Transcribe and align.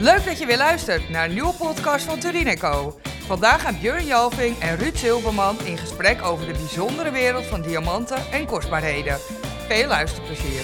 Leuk 0.00 0.24
dat 0.24 0.38
je 0.38 0.46
weer 0.46 0.56
luistert 0.56 1.08
naar 1.08 1.24
een 1.24 1.32
nieuwe 1.32 1.54
podcast 1.58 2.04
van 2.04 2.18
Turineco. 2.18 3.00
Vandaag 3.02 3.62
gaan 3.62 3.78
Björn 3.80 4.06
Jalving 4.06 4.58
en 4.58 4.76
Ruud 4.76 4.96
Silverman 4.96 5.56
in 5.64 5.78
gesprek 5.78 6.22
over 6.22 6.46
de 6.46 6.52
bijzondere 6.52 7.10
wereld 7.10 7.44
van 7.44 7.62
diamanten 7.62 8.16
en 8.32 8.46
kostbaarheden. 8.46 9.18
Veel 9.68 9.88
luisterplezier. 9.88 10.60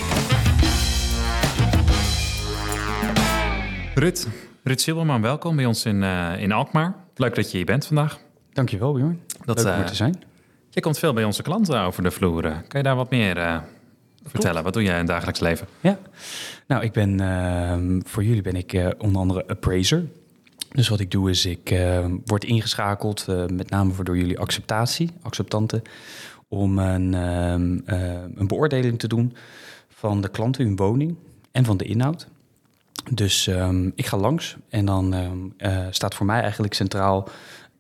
Ruud, 3.94 4.26
Ruud 4.62 4.80
Silberman, 4.80 5.22
welkom 5.22 5.56
bij 5.56 5.66
ons 5.66 5.84
in, 5.84 6.02
uh, 6.02 6.32
in 6.38 6.52
Alkmaar. 6.52 6.94
Leuk 7.14 7.34
dat 7.34 7.50
je 7.50 7.56
hier 7.56 7.66
bent 7.66 7.86
vandaag. 7.86 8.18
Dankjewel, 8.52 8.92
Bjorn. 8.92 9.22
Dat, 9.44 9.62
Leuk 9.62 9.74
om 9.74 9.80
uh, 9.80 9.86
te 9.86 9.94
zijn. 9.94 10.22
Je 10.70 10.80
komt 10.80 10.98
veel 10.98 11.12
bij 11.12 11.24
onze 11.24 11.42
klanten 11.42 11.80
over 11.80 12.02
de 12.02 12.10
vloer. 12.10 12.42
Kan 12.42 12.64
je 12.70 12.82
daar 12.82 12.96
wat 12.96 13.10
meer 13.10 13.36
uh, 13.36 13.56
vertellen? 14.24 14.62
Wat 14.62 14.72
doe 14.72 14.82
jij 14.82 14.98
in 14.98 15.06
dagelijks 15.06 15.40
leven? 15.40 15.66
Ja, 15.80 15.98
nou, 16.66 16.82
ik 16.82 16.92
ben 16.92 17.20
ehm, 17.20 18.00
voor 18.04 18.24
jullie 18.24 18.42
ben 18.42 18.56
ik 18.56 18.94
onder 18.98 19.20
andere 19.20 19.46
appraiser. 19.46 20.06
Dus 20.70 20.88
wat 20.88 21.00
ik 21.00 21.10
doe 21.10 21.30
is, 21.30 21.46
ik 21.46 21.70
ehm, 21.70 22.16
word 22.24 22.44
ingeschakeld, 22.44 23.26
met 23.52 23.70
name 23.70 23.92
voor 23.92 24.04
door 24.04 24.16
jullie 24.16 24.38
acceptatie, 24.38 25.10
acceptanten, 25.22 25.82
om 26.48 26.78
een, 26.78 27.14
ehm, 27.14 27.78
een 28.34 28.46
beoordeling 28.46 28.98
te 28.98 29.08
doen 29.08 29.36
van 29.88 30.20
de 30.20 30.28
klant 30.28 30.58
in 30.58 30.66
hun 30.66 30.76
woning 30.76 31.16
en 31.52 31.64
van 31.64 31.76
de 31.76 31.84
inhoud. 31.84 32.28
Dus 33.10 33.50
ik 33.94 34.06
ga 34.06 34.16
langs 34.16 34.56
en 34.68 34.84
dan 34.84 35.14
uh, 35.58 35.86
staat 35.90 36.14
voor 36.14 36.26
mij 36.26 36.40
eigenlijk 36.40 36.74
centraal 36.74 37.28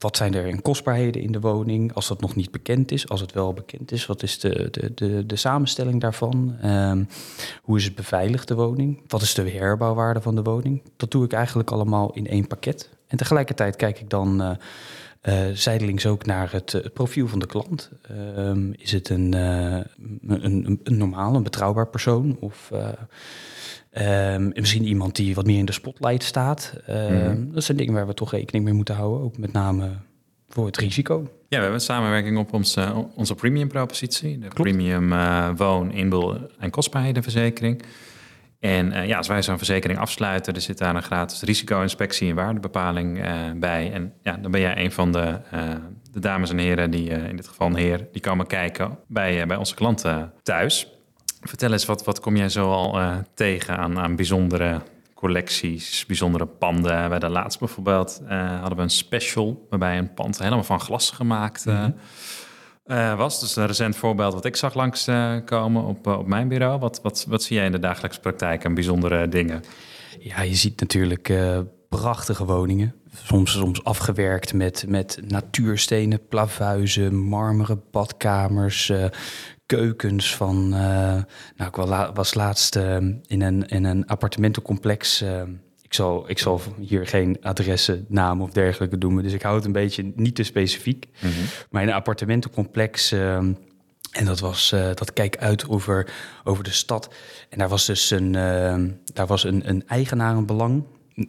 wat 0.04 0.16
zijn 0.16 0.34
er 0.34 0.46
in 0.46 0.62
kostbaarheden 0.62 1.22
in 1.22 1.32
de 1.32 1.40
woning 1.40 1.94
als 1.94 2.08
dat 2.08 2.20
nog 2.20 2.34
niet 2.34 2.50
bekend 2.50 2.90
is. 2.90 3.08
Als 3.08 3.20
het 3.20 3.32
wel 3.32 3.52
bekend 3.52 3.92
is, 3.92 4.06
wat 4.06 4.22
is 4.22 4.38
de, 4.38 4.68
de, 4.70 4.94
de, 4.94 5.26
de 5.26 5.36
samenstelling 5.36 6.00
daarvan? 6.00 6.56
Um, 6.64 7.08
hoe 7.62 7.78
is 7.78 7.84
het 7.84 7.94
beveiligd, 7.94 8.48
de 8.48 8.54
woning? 8.54 9.00
Wat 9.06 9.22
is 9.22 9.34
de 9.34 9.50
herbouwwaarde 9.50 10.20
van 10.20 10.34
de 10.34 10.42
woning? 10.42 10.82
Dat 10.96 11.10
doe 11.10 11.24
ik 11.24 11.32
eigenlijk 11.32 11.70
allemaal 11.70 12.12
in 12.12 12.26
één 12.26 12.46
pakket. 12.46 12.90
En 13.06 13.16
tegelijkertijd 13.16 13.76
kijk 13.76 14.00
ik 14.00 14.10
dan 14.10 14.42
uh, 14.42 14.50
uh, 15.28 15.34
zijdelings 15.52 16.06
ook 16.06 16.26
naar 16.26 16.52
het, 16.52 16.72
het, 16.72 16.92
profiel 16.92 17.28
van 17.28 17.38
de 17.38 17.46
klant. 17.46 17.90
Um, 18.38 18.74
is 18.76 18.92
het 18.92 19.08
een, 19.08 19.34
uh, 19.34 19.80
een, 20.26 20.44
een, 20.44 20.80
een 20.82 20.96
normaal, 20.96 21.34
een 21.34 21.42
betrouwbaar 21.42 21.88
persoon? 21.88 22.36
Of 22.40 22.70
Um, 23.98 24.52
misschien 24.54 24.84
iemand 24.84 25.16
die 25.16 25.34
wat 25.34 25.46
meer 25.46 25.58
in 25.58 25.64
de 25.64 25.72
spotlight 25.72 26.22
staat. 26.22 26.72
Um, 26.90 27.36
mm. 27.36 27.52
Dat 27.52 27.64
zijn 27.64 27.76
dingen 27.76 27.94
waar 27.94 28.06
we 28.06 28.14
toch 28.14 28.30
rekening 28.30 28.64
mee 28.64 28.74
moeten 28.74 28.94
houden. 28.94 29.20
Ook 29.20 29.38
met 29.38 29.52
name 29.52 29.90
voor 30.48 30.66
het 30.66 30.76
risico. 30.76 31.16
Ja, 31.22 31.26
we 31.48 31.56
hebben 31.56 31.74
een 31.74 31.80
samenwerking 31.80 32.38
op 32.38 32.52
onze, 32.52 33.06
onze 33.14 33.34
premium 33.34 33.68
propositie. 33.68 34.38
De 34.38 34.48
premium 34.48 35.12
uh, 35.12 35.48
woon, 35.56 35.92
inbel 35.92 36.38
en 36.58 36.70
kostbaarhedenverzekering. 36.70 37.82
En 38.64 38.92
uh, 38.92 39.06
ja, 39.06 39.16
als 39.16 39.28
wij 39.28 39.42
zo'n 39.42 39.56
verzekering 39.56 39.98
afsluiten, 39.98 40.54
er 40.54 40.60
zit 40.60 40.78
daar 40.78 40.94
een 40.94 41.02
gratis 41.02 41.42
risico-inspectie 41.42 42.28
en 42.28 42.34
waardebepaling 42.34 43.18
uh, 43.18 43.32
bij. 43.56 43.92
En 43.92 44.12
ja, 44.22 44.36
dan 44.36 44.50
ben 44.50 44.60
jij 44.60 44.76
een 44.84 44.92
van 44.92 45.12
de, 45.12 45.40
de 46.12 46.20
dames 46.20 46.50
en 46.50 46.58
heren, 46.58 46.90
die 46.90 47.08
in 47.08 47.36
dit 47.36 47.48
geval 47.48 47.66
een 47.66 47.76
heer, 47.76 48.06
die 48.12 48.20
komen 48.20 48.46
kijken 48.46 48.98
bij, 49.06 49.46
bij 49.46 49.56
onze 49.56 49.74
klanten 49.74 50.32
thuis. 50.42 50.88
Vertel 51.40 51.72
eens, 51.72 51.86
wat, 51.86 52.04
wat 52.04 52.20
kom 52.20 52.36
jij 52.36 52.48
zo 52.48 52.70
al 52.70 53.00
uh, 53.00 53.16
tegen 53.34 53.76
aan, 53.76 53.98
aan 53.98 54.16
bijzondere 54.16 54.80
collecties, 55.14 56.06
bijzondere 56.06 56.46
panden? 56.46 57.08
Bij 57.08 57.18
de 57.18 57.28
laatst 57.28 57.58
bijvoorbeeld 57.58 58.22
hadden 58.60 58.76
we 58.76 58.82
een 58.82 58.90
special 58.90 59.66
waarbij 59.70 59.98
een 59.98 60.14
pand 60.14 60.38
helemaal 60.38 60.64
van 60.64 60.80
glas 60.80 61.10
gemaakt 61.10 61.64
mm. 61.64 61.94
Was. 63.16 63.40
Dus 63.40 63.56
een 63.56 63.66
recent 63.66 63.96
voorbeeld 63.96 64.34
wat 64.34 64.44
ik 64.44 64.56
zag 64.56 64.74
langskomen 64.74 65.84
op, 65.84 66.06
op 66.06 66.26
mijn 66.26 66.48
bureau. 66.48 66.78
Wat, 66.78 67.00
wat, 67.02 67.24
wat 67.28 67.42
zie 67.42 67.56
jij 67.56 67.66
in 67.66 67.72
de 67.72 67.78
dagelijkse 67.78 68.20
praktijk 68.20 68.64
aan 68.64 68.74
bijzondere 68.74 69.28
dingen? 69.28 69.62
Ja, 70.18 70.42
je 70.42 70.54
ziet 70.54 70.80
natuurlijk 70.80 71.32
prachtige 71.88 72.44
woningen. 72.44 72.94
Soms, 73.12 73.52
soms 73.52 73.84
afgewerkt 73.84 74.54
met, 74.54 74.84
met 74.88 75.18
natuurstenen, 75.28 76.28
plavuizen, 76.28 77.16
marmeren 77.16 77.82
badkamers, 77.90 78.92
keukens 79.66 80.36
van. 80.36 80.68
Nou, 80.68 81.24
ik 81.56 81.76
was 82.14 82.34
laatst 82.34 82.76
in, 82.76 83.22
een, 83.42 83.66
in 83.66 83.84
een 83.84 84.06
appartementencomplex. 84.06 85.24
Uh, 86.00 86.00
ik, 86.00 86.00
zal, 86.00 86.30
ik 86.30 86.38
zal 86.38 86.60
hier 86.80 87.06
geen 87.06 87.36
adressen, 87.42 88.04
namen 88.08 88.44
of 88.44 88.50
dergelijke 88.50 88.98
doen, 88.98 89.22
dus 89.22 89.32
ik 89.32 89.42
hou 89.42 89.56
het 89.56 89.64
een 89.64 89.72
beetje 89.72 90.12
niet 90.14 90.34
te 90.34 90.42
specifiek. 90.42 91.06
Mm 91.20 91.30
-hmm. 91.30 91.44
Maar 91.70 91.82
in 91.82 91.88
een 91.88 91.94
appartementencomplex. 91.94 93.12
en 93.12 94.24
dat, 94.24 94.40
was, 94.40 94.70
dat 94.70 95.12
kijk 95.12 95.36
uit 95.36 95.68
over, 95.68 96.12
over 96.44 96.64
de 96.64 96.70
stad. 96.70 97.14
En 97.48 97.58
daar 97.58 97.68
was 97.68 97.86
dus 97.86 98.10
een, 98.10 98.32
daar 99.12 99.26
was 99.26 99.44
een, 99.44 99.68
een 99.68 99.82
eigenarenbelang. 99.86 100.84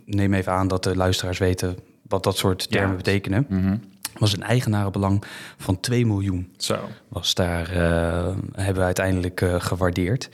Neem 0.06 0.34
even 0.34 0.52
aan 0.52 0.68
dat 0.68 0.84
de 0.84 0.96
luisteraars 0.96 1.38
weten 1.38 1.78
wat 2.08 2.24
dat 2.24 2.38
soort 2.38 2.72
termen 2.72 2.90
ja. 2.90 2.96
betekenen. 2.96 3.46
Mm 3.50 3.64
-hmm 3.64 3.80
was 4.20 4.34
een 4.34 4.44
eigenarenbelang 4.44 5.24
van 5.58 5.80
2 5.80 6.06
miljoen. 6.06 6.54
Zo. 6.58 6.80
Was 7.08 7.34
daar, 7.34 7.76
uh, 7.76 8.36
hebben 8.52 8.76
we 8.76 8.82
uiteindelijk 8.82 9.42
uh, 9.42 9.56
gewaardeerd. 9.60 10.30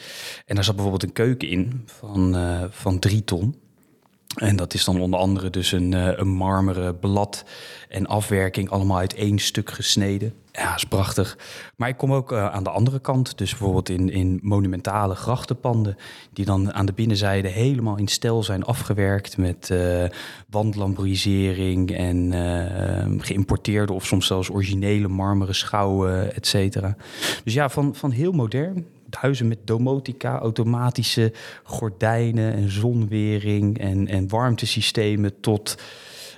En 0.45 0.55
daar 0.55 0.63
zat 0.63 0.75
bijvoorbeeld 0.75 1.03
een 1.03 1.13
keuken 1.13 1.47
in 1.47 1.81
van, 1.85 2.35
uh, 2.35 2.63
van 2.69 2.99
3 2.99 3.23
ton. 3.23 3.55
En 4.35 4.55
dat 4.55 4.73
is 4.73 4.83
dan 4.83 5.01
onder 5.01 5.19
andere 5.19 5.49
dus 5.49 5.71
een, 5.71 5.91
een 6.19 6.29
marmeren 6.29 6.99
blad 6.99 7.43
en 7.89 8.05
afwerking, 8.07 8.69
allemaal 8.69 8.97
uit 8.97 9.13
één 9.13 9.39
stuk 9.39 9.71
gesneden. 9.71 10.33
Ja, 10.51 10.75
is 10.75 10.83
prachtig. 10.83 11.37
Maar 11.75 11.89
ik 11.89 11.97
kom 11.97 12.13
ook 12.13 12.31
uh, 12.31 12.51
aan 12.51 12.63
de 12.63 12.69
andere 12.69 12.99
kant. 12.99 13.37
Dus 13.37 13.49
bijvoorbeeld 13.49 13.89
in, 13.89 14.09
in 14.09 14.39
monumentale 14.41 15.15
grachtenpanden... 15.15 15.97
die 16.33 16.45
dan 16.45 16.73
aan 16.73 16.85
de 16.85 16.93
binnenzijde 16.93 17.47
helemaal 17.47 17.97
in 17.97 18.07
stijl 18.07 18.43
zijn 18.43 18.63
afgewerkt... 18.63 19.37
met 19.37 19.69
uh, 19.71 20.03
wandlamborisering 20.49 21.91
en 21.91 22.31
uh, 22.31 23.21
geïmporteerde... 23.23 23.93
of 23.93 24.05
soms 24.05 24.27
zelfs 24.27 24.49
originele 24.49 25.07
marmeren 25.07 25.55
schouwen, 25.55 26.35
et 26.35 26.47
cetera. 26.47 26.95
Dus 27.43 27.53
ja, 27.53 27.69
van, 27.69 27.95
van 27.95 28.11
heel 28.11 28.31
modern 28.31 28.85
huizen 29.15 29.47
met 29.47 29.59
domotica, 29.63 30.39
automatische 30.39 31.33
gordijnen 31.63 32.53
en 32.53 32.71
zonwering 32.71 33.79
en, 33.79 34.07
en 34.07 34.29
warmtesystemen 34.29 35.39
tot 35.39 35.77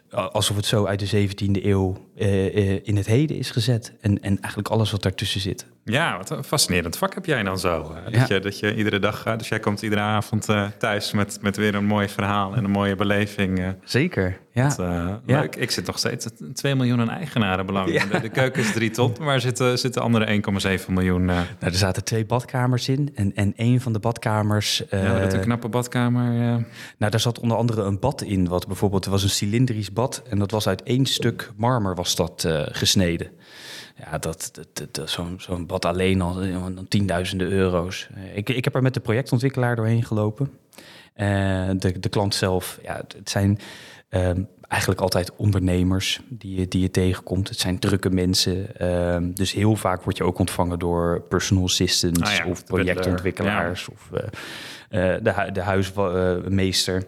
alsof 0.09 0.55
het 0.55 0.65
zo 0.65 0.85
uit 0.85 1.11
de 1.11 1.27
17e 1.27 1.63
eeuw 1.63 1.97
uh, 2.15 2.87
in 2.87 2.95
het 2.95 3.05
heden 3.05 3.37
is 3.37 3.51
gezet. 3.51 3.93
En, 4.01 4.21
en 4.21 4.39
eigenlijk 4.39 4.69
alles 4.69 4.91
wat 4.91 5.01
daartussen 5.01 5.41
zit. 5.41 5.65
Ja, 5.85 6.17
wat 6.17 6.29
een 6.29 6.43
fascinerend 6.43 6.97
vak 6.97 7.13
heb 7.13 7.25
jij 7.25 7.43
dan 7.43 7.59
zo. 7.59 7.95
Dat, 8.03 8.13
ja. 8.13 8.25
je, 8.27 8.39
dat 8.39 8.59
je 8.59 8.75
iedere 8.75 8.99
dag, 8.99 9.35
dus 9.37 9.47
jij 9.47 9.59
komt 9.59 9.81
iedere 9.81 10.01
avond 10.01 10.49
uh, 10.49 10.67
thuis 10.77 11.11
met, 11.11 11.37
met 11.41 11.57
weer 11.57 11.75
een 11.75 11.85
mooi 11.85 12.09
verhaal 12.09 12.55
en 12.55 12.63
een 12.63 12.71
mooie 12.71 12.95
beleving. 12.95 13.59
Uh, 13.59 13.67
Zeker, 13.83 14.39
ja. 14.51 14.67
Dat, 14.67 14.79
uh, 14.79 15.13
ja. 15.25 15.43
Ik, 15.43 15.55
ik 15.55 15.71
zit 15.71 15.85
nog 15.85 15.97
steeds 15.97 16.27
2 16.53 16.75
miljoen 16.75 16.99
aan 16.99 17.09
eigenarenbelang. 17.09 17.91
Ja. 17.91 18.05
De, 18.05 18.19
de, 18.19 18.29
keuken 18.29 18.61
is 18.61 18.71
3 18.71 18.89
ton, 18.89 19.15
maar 19.19 19.41
zitten, 19.41 19.79
zitten 19.79 20.01
andere 20.01 20.41
1,7 20.79 20.85
miljoen. 20.87 21.25
Nou, 21.25 21.45
er 21.59 21.73
zaten 21.73 22.03
twee 22.03 22.25
badkamers 22.25 22.89
in 22.89 23.11
en, 23.15 23.35
en 23.35 23.53
één 23.55 23.81
van 23.81 23.93
de 23.93 23.99
badkamers... 23.99 24.83
ja, 24.89 25.19
dat 25.19 25.33
een 25.33 25.39
knappe 25.39 25.67
badkamer. 25.67 26.31
Nou, 26.97 27.11
daar 27.11 27.19
zat 27.19 27.39
onder 27.39 27.57
andere 27.57 27.81
een 27.81 27.99
bad 27.99 28.21
in, 28.21 28.47
wat 28.47 28.67
bijvoorbeeld, 28.67 29.05
er 29.05 29.11
was 29.11 29.23
een 29.23 29.29
cilindrisch 29.29 29.93
bad 29.93 30.23
en 30.29 30.39
dat 30.39 30.51
was 30.51 30.67
uit 30.67 30.83
één 30.83 31.05
stuk 31.05 31.51
marmer 31.55 31.95
was 31.95 32.15
dat 32.15 32.47
gesneden. 32.71 33.31
Ja, 33.95 34.17
dat, 34.17 34.49
dat, 34.53 34.95
dat, 34.95 35.09
zo'n 35.09 35.35
zo'n 35.37 35.65
bad 35.65 35.85
alleen 35.85 36.21
al 36.21 36.43
tienduizenden 36.87 37.51
euro's. 37.51 38.09
Ik, 38.33 38.49
ik 38.49 38.63
heb 38.63 38.75
er 38.75 38.81
met 38.81 38.93
de 38.93 38.99
projectontwikkelaar 38.99 39.75
doorheen 39.75 40.03
gelopen. 40.03 40.51
Uh, 41.15 41.69
de, 41.77 41.99
de 41.99 42.09
klant 42.09 42.35
zelf, 42.35 42.79
ja, 42.83 42.95
het 43.17 43.29
zijn 43.29 43.59
um, 44.09 44.47
eigenlijk 44.67 45.01
altijd 45.01 45.35
ondernemers 45.35 46.21
die 46.29 46.59
je, 46.59 46.67
die 46.67 46.81
je 46.81 46.91
tegenkomt. 46.91 47.49
Het 47.49 47.59
zijn 47.59 47.79
drukke 47.79 48.09
mensen. 48.09 48.87
Um, 48.87 49.35
dus 49.35 49.51
heel 49.51 49.75
vaak 49.75 50.03
word 50.03 50.17
je 50.17 50.23
ook 50.23 50.39
ontvangen 50.39 50.79
door 50.79 51.21
personal 51.21 51.63
assistants 51.63 52.21
ah 52.21 52.35
ja, 52.35 52.45
of 52.45 52.65
projectontwikkelaars 52.65 53.85
ja. 53.85 53.93
of 53.93 54.09
de, 54.89 55.49
de 55.53 55.61
huismeester. 55.61 57.03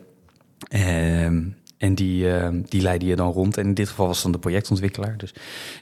Um, 0.69 1.55
en 1.77 1.95
die, 1.95 2.25
uh, 2.25 2.47
die 2.65 2.81
leidde 2.81 3.05
je 3.05 3.15
dan 3.15 3.31
rond. 3.31 3.57
En 3.57 3.65
in 3.65 3.73
dit 3.73 3.89
geval 3.89 4.07
was 4.07 4.21
dan 4.21 4.31
de 4.31 4.39
projectontwikkelaar. 4.39 5.17
Dus 5.17 5.33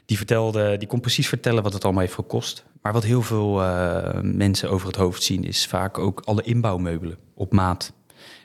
die 0.06 0.16
vertelde, 0.16 0.76
die 0.76 0.88
kon 0.88 1.00
precies 1.00 1.28
vertellen 1.28 1.62
wat 1.62 1.72
het 1.72 1.84
allemaal 1.84 2.02
heeft 2.02 2.14
gekost. 2.14 2.64
Maar 2.82 2.92
wat 2.92 3.04
heel 3.04 3.22
veel 3.22 3.62
uh, 3.62 4.20
mensen 4.22 4.70
over 4.70 4.86
het 4.86 4.96
hoofd 4.96 5.22
zien, 5.22 5.44
is 5.44 5.66
vaak 5.66 5.98
ook 5.98 6.20
alle 6.24 6.42
inbouwmeubelen 6.42 7.18
op 7.34 7.52
maat. 7.52 7.92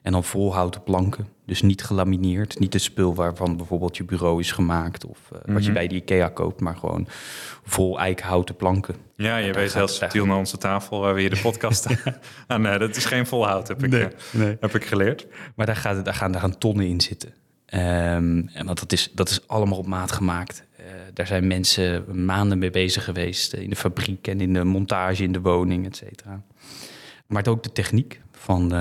En 0.02 0.12
dan 0.12 0.24
volhouten 0.24 0.84
planken. 0.84 1.28
Dus 1.46 1.62
niet 1.62 1.84
gelamineerd. 1.84 2.60
Niet 2.60 2.74
het 2.74 2.82
spul 2.82 3.16
waarvan 3.16 3.58
bijvoorbeeld 3.58 3.98
je 3.98 4.04
bureau 4.04 4.40
is 4.40 4.52
gemaakt. 4.52 5.06
Of 5.06 5.20
uh, 5.26 5.38
mm-hmm. 5.38 5.54
wat 5.54 5.66
je 5.66 5.72
bij 5.72 5.88
de 5.88 5.96
IKEA 5.96 6.30
koopt. 6.30 6.60
Maar 6.60 6.76
gewoon 6.76 7.08
vol 7.64 8.00
eikenhouten 8.00 8.56
planken. 8.56 8.96
Ja, 9.16 9.38
je 9.38 9.54
weet 9.54 9.74
heel 9.74 9.88
subtiel 9.88 10.26
naar 10.26 10.38
onze 10.38 10.58
tafel 10.58 11.00
waar 11.00 11.14
we 11.14 11.20
hier 11.20 11.30
de 11.30 11.42
podcast 11.42 11.88
ah, 12.48 12.60
nee, 12.60 12.78
dat 12.78 12.96
is 12.96 13.06
geen 13.06 13.26
volhout, 13.26 13.68
heb 13.68 13.84
ik, 13.84 13.90
nee, 13.90 14.08
nee. 14.32 14.58
heb 14.60 14.76
ik 14.76 14.86
geleerd. 14.86 15.28
Maar 15.56 15.66
daar, 15.66 15.76
gaat, 15.76 16.06
daar, 16.06 16.14
gaan, 16.14 16.32
daar 16.32 16.42
gaan 16.42 16.58
tonnen 16.58 16.86
in 16.86 17.02
zitten. 17.02 17.30
Um, 17.74 18.50
en 18.54 18.66
want 18.66 18.80
dat 18.80 18.92
is, 18.92 19.12
dat 19.14 19.30
is 19.30 19.48
allemaal 19.48 19.78
op 19.78 19.86
maat 19.86 20.12
gemaakt. 20.12 20.64
Uh, 20.80 20.86
daar 21.14 21.28
zijn 21.28 21.48
mensen 21.48 22.26
maanden 22.26 22.58
mee 22.58 22.70
bezig 22.70 23.04
geweest. 23.04 23.54
In 23.54 23.70
de 23.70 23.76
fabriek 23.76 24.28
en 24.28 24.42
in 24.42 24.54
de 24.54 24.64
montage 24.64 25.24
in 25.24 25.32
de 25.32 25.42
woning, 25.42 25.86
et 25.86 25.96
cetera. 25.96 26.42
Maar 27.28 27.48
ook 27.48 27.64
de 27.64 27.72
techniek 27.72 28.22
van... 28.32 28.72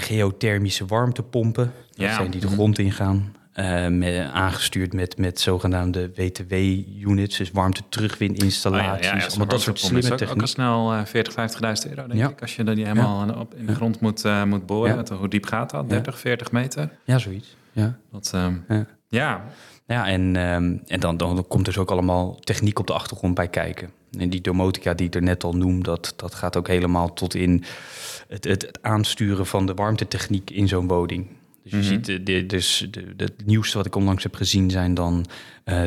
Uh, 0.00 0.04
geothermische 0.06 0.86
warmtepompen. 0.86 1.64
Dat 1.90 2.06
Ja. 2.06 2.14
zijn 2.14 2.30
die 2.30 2.40
de 2.40 2.46
Mhm. 2.46 2.54
grond 2.54 2.78
ingaan. 2.78 3.32
Eh, 3.52 3.86
met, 3.86 4.30
aangestuurd 4.32 4.92
met, 4.92 5.18
met 5.18 5.40
zogenaamde 5.40 6.10
WTW-units, 6.14 7.36
dus 7.36 7.50
warmte 7.50 7.82
terugwininstallaties. 7.88 8.96
Oh 8.96 9.02
ja, 9.02 9.08
ja, 9.16 9.22
ja, 9.22 9.26
allemaal 9.28 9.46
dat 9.46 9.60
soort 9.60 9.78
slimme 9.78 9.98
is 9.98 10.10
ook, 10.30 10.40
al 10.40 10.46
snel 10.46 10.92
eh 10.92 11.04
40, 11.04 11.32
50.000 11.32 11.88
euro, 11.96 12.06
denk 12.06 12.20
Ja. 12.20 12.28
ik. 12.28 12.40
Als 12.40 12.56
je 12.56 12.64
die 12.64 12.86
helemaal 12.86 13.34
op 13.40 13.54
in 13.54 13.66
de 13.66 13.74
grond 13.74 14.00
moet, 14.00 14.24
eh, 14.24 14.44
moet 14.44 14.66
boren. 14.66 15.06
Hoe 15.18 15.28
diep 15.28 15.46
gaat 15.46 15.70
dat? 15.70 15.82
Ja. 15.82 15.88
30, 15.88 16.18
40 16.18 16.52
meter? 16.52 16.90
Ja, 17.04 17.18
zoiets. 17.18 17.56
Ja. 17.72 17.96
Dat, 18.12 18.30
ehm, 18.34 18.54
Ja. 19.08 19.44
Ja. 19.88 20.06
En, 20.08 20.36
ehm, 20.36 20.76
en 20.86 21.00
dan, 21.00 21.16
dan 21.16 21.44
komt 21.48 21.64
dus 21.64 21.78
ook 21.78 21.90
allemaal 21.90 22.34
techniek 22.40 22.78
op 22.78 22.86
de 22.86 22.92
achtergrond 22.92 23.34
bij 23.34 23.48
kijken. 23.48 23.90
En 24.18 24.30
die 24.30 24.40
domotica 24.40 24.94
die 24.94 25.06
ik 25.06 25.14
er 25.14 25.22
net 25.22 25.44
al 25.44 25.52
noem, 25.56 25.82
dat, 25.82 26.12
dat 26.16 26.34
gaat 26.34 26.56
ook 26.56 26.66
helemaal 26.68 27.12
tot 27.14 27.34
in 27.34 27.64
het, 28.28 28.44
het, 28.44 28.62
het 28.62 28.78
aansturen 28.82 29.46
van 29.46 29.66
de 29.66 29.74
warmtetechniek 29.74 30.50
in 30.50 30.68
zo'n 30.68 30.86
woning. 30.88 31.26
Dus 31.62 31.72
je 31.72 31.76
Mhm. 31.76 31.86
ziet, 32.04 32.26
de, 32.26 32.46
dus 32.46 32.88
de, 32.90 33.16
de- 33.16 33.24
het 33.24 33.46
nieuwste 33.46 33.76
wat 33.76 33.86
ik 33.86 33.94
onlangs 33.94 34.22
heb 34.22 34.34
gezien 34.34 34.70
zijn 34.70 34.94
dan 34.94 35.24
eh, 35.64 35.84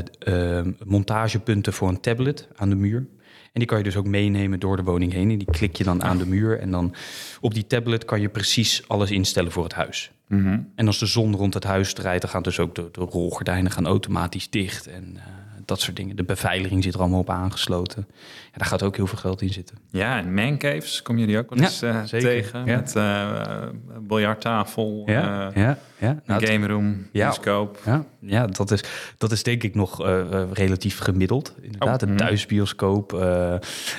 eh, 0.60 0.66
montagepunten 0.86 1.74
voor 1.74 1.90
een 1.90 2.00
tablet 2.02 2.48
aan 2.56 2.70
de 2.70 2.76
muur. 2.76 3.06
En 3.52 3.60
die 3.60 3.66
kan 3.68 3.78
je 3.78 3.84
dus 3.84 3.96
ook 3.96 4.06
meenemen 4.08 4.60
door 4.60 4.76
de 4.78 4.84
woning 4.84 5.14
heen. 5.14 5.32
En 5.32 5.38
die 5.38 5.52
klik 5.52 5.76
je 5.76 5.84
dan 5.84 6.04
aan 6.04 6.18
de 6.18 6.26
muur. 6.28 6.60
En 6.60 6.72
dan 6.72 6.94
op 7.42 7.54
die 7.54 7.68
tablet 7.68 8.06
kan 8.06 8.22
je 8.22 8.30
precies 8.30 8.84
alles 8.88 9.12
instellen 9.12 9.52
voor 9.52 9.64
het 9.64 9.74
huis. 9.74 10.12
Mhm. 10.28 10.60
En 10.76 10.88
als 10.88 11.00
de 11.00 11.06
zon 11.06 11.36
rond 11.36 11.54
het 11.54 11.64
huis 11.64 11.94
draait, 11.94 12.22
dan 12.22 12.30
gaan 12.30 12.42
dus 12.44 12.60
ook 12.60 12.76
de, 12.76 12.90
de 12.92 13.02
rolgordijnen 13.02 13.72
gaan 13.72 13.86
automatisch 13.88 14.50
dicht. 14.50 14.88
En 14.88 15.14
eh, 15.18 15.24
dat 15.66 15.80
soort 15.82 15.96
dingen. 15.96 16.16
De 16.16 16.24
beveiliging 16.24 16.84
zit 16.84 16.94
er 16.94 17.00
allemaal 17.00 17.20
op 17.20 17.30
aangesloten. 17.30 18.06
Ja, 18.52 18.58
daar 18.58 18.68
gaat 18.68 18.84
ook 18.84 18.96
heel 18.96 19.08
veel 19.08 19.18
geld 19.18 19.42
in 19.42 19.50
zitten. 19.50 19.78
Ja, 19.90 20.18
en 20.18 20.34
mancaves, 20.34 21.02
kom 21.02 21.18
je 21.18 21.26
die 21.28 21.38
ook 21.38 21.50
wel 21.50 21.60
Ja, 21.60 21.66
eens 21.66 21.82
eh, 21.82 22.04
tegen? 22.04 22.66
Ja. 22.66 22.76
Met 22.76 22.96
eh 22.96 23.68
biljarttafel, 24.02 25.04
eh, 25.06 25.14
ja, 25.14 25.52
ja. 25.56 25.78
Nou, 26.00 26.16
een 26.26 26.34
het- 26.36 26.50
game 26.50 26.68
room, 26.68 27.08
Ja. 27.12 27.26
bioscoop. 27.26 27.80
Ja, 27.86 28.06
ja 28.22 28.48
dat, 28.48 28.72
is, 28.72 28.84
dat 29.18 29.32
is 29.32 29.44
denk 29.44 29.64
ik 29.64 29.76
nog 29.76 30.02
eh, 30.04 30.20
eh, 30.20 30.52
relatief 30.52 31.00
gemiddeld. 31.00 31.56
Inderdaad, 31.62 32.04
Oh, 32.04 32.08
een 32.08 32.16
mhm. 32.16 32.26
thuisbioscoop 32.26 33.14
eh, 33.14 33.54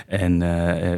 en 0.07 0.43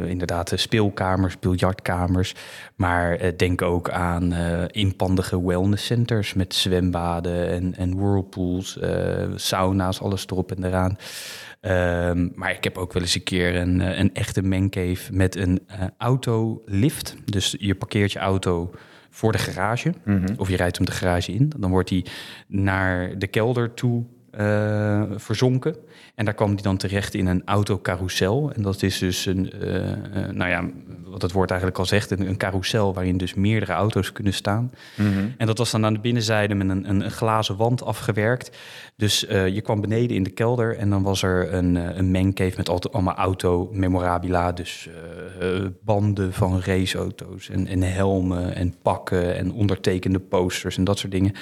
inderdaad 0.07 0.51
speelkamers, 0.55 1.39
biljartkamers. 1.39 2.35
Maar 2.75 3.37
denk 3.37 3.61
ook 3.61 3.89
aan 3.89 4.33
inpandige 4.71 5.45
wellnesscenters 5.45 6.33
met 6.33 6.53
zwembaden 6.53 7.49
en, 7.49 7.75
en 7.75 7.95
whirlpools, 7.95 8.79
sauna's, 9.35 10.01
alles 10.01 10.27
erop 10.27 10.51
en 10.51 10.63
eraan. 10.63 10.97
Ehm, 11.61 12.27
maar 12.35 12.51
ik 12.51 12.63
heb 12.63 12.77
ook 12.77 12.93
wel 12.93 13.01
eens 13.01 13.15
een 13.15 13.23
keer 13.23 13.55
een, 13.55 13.99
een 13.99 14.13
echte 14.13 14.41
mancave 14.41 15.13
met 15.13 15.35
een 15.35 15.67
autolift. 15.97 17.15
Dus 17.25 17.55
je 17.59 17.75
parkeert 17.75 18.11
je 18.11 18.19
auto 18.19 18.71
voor 19.15 19.31
de 19.31 19.37
garage. 19.37 19.93
Mhm. 20.03 20.33
Of 20.37 20.49
je 20.49 20.55
rijdt 20.55 20.77
hem 20.77 20.85
de 20.85 20.91
garage 20.91 21.31
in. 21.31 21.51
Dan 21.57 21.69
wordt 21.69 21.89
hij 21.89 22.05
naar 22.47 23.17
de 23.17 23.27
kelder 23.27 23.73
toe 23.73 24.03
eh, 24.35 25.03
verzonken. 25.15 25.75
En 26.15 26.25
daar 26.25 26.33
kwam 26.33 26.53
hij 26.53 26.61
dan 26.61 26.77
terecht 26.77 27.13
in 27.13 27.27
een 27.27 27.41
autocarousel. 27.45 28.51
En 28.53 28.61
dat 28.61 28.81
is 28.81 28.97
dus 28.97 29.25
een, 29.25 29.51
eh, 29.51 29.91
eh, 29.91 30.31
nou 30.31 30.49
ja, 30.49 30.69
wat 31.05 31.21
het 31.21 31.31
woord 31.31 31.49
eigenlijk 31.49 31.79
al 31.79 31.85
zegt, 31.85 32.11
een, 32.11 32.27
een 32.27 32.37
carousel 32.37 32.93
waarin 32.93 33.17
dus 33.17 33.33
meerdere 33.33 33.71
auto's 33.71 34.11
kunnen 34.11 34.33
staan. 34.33 34.71
Mhm. 34.95 35.27
En 35.37 35.47
dat 35.47 35.57
was 35.57 35.71
dan 35.71 35.85
aan 35.85 35.93
de 35.93 35.99
binnenzijde 35.99 36.55
met 36.55 36.69
een, 36.69 36.89
een, 36.89 37.01
een 37.01 37.11
glazen 37.11 37.55
wand 37.55 37.83
afgewerkt. 37.83 38.57
Dus 38.95 39.19
je 39.29 39.61
kwam 39.63 39.81
beneden 39.81 40.15
in 40.15 40.23
de 40.23 40.29
kelder 40.29 40.77
en 40.77 40.89
dan 40.89 41.03
was 41.03 41.23
er 41.23 41.53
een, 41.53 41.75
een 41.75 42.11
mancave 42.11 42.53
met 42.57 42.93
allemaal 42.93 43.15
auto-memorabila. 43.15 44.51
Dus 44.51 44.89
eh, 45.39 45.65
banden 45.83 46.33
van 46.33 46.61
raceauto's 46.61 47.49
en, 47.49 47.67
en 47.67 47.81
helmen 47.81 48.55
en 48.55 48.75
pakken 48.81 49.35
en 49.35 49.51
ondertekende 49.51 50.19
posters 50.19 50.77
en 50.77 50.83
dat 50.83 50.99
soort 50.99 51.11
dingen. 51.11 51.33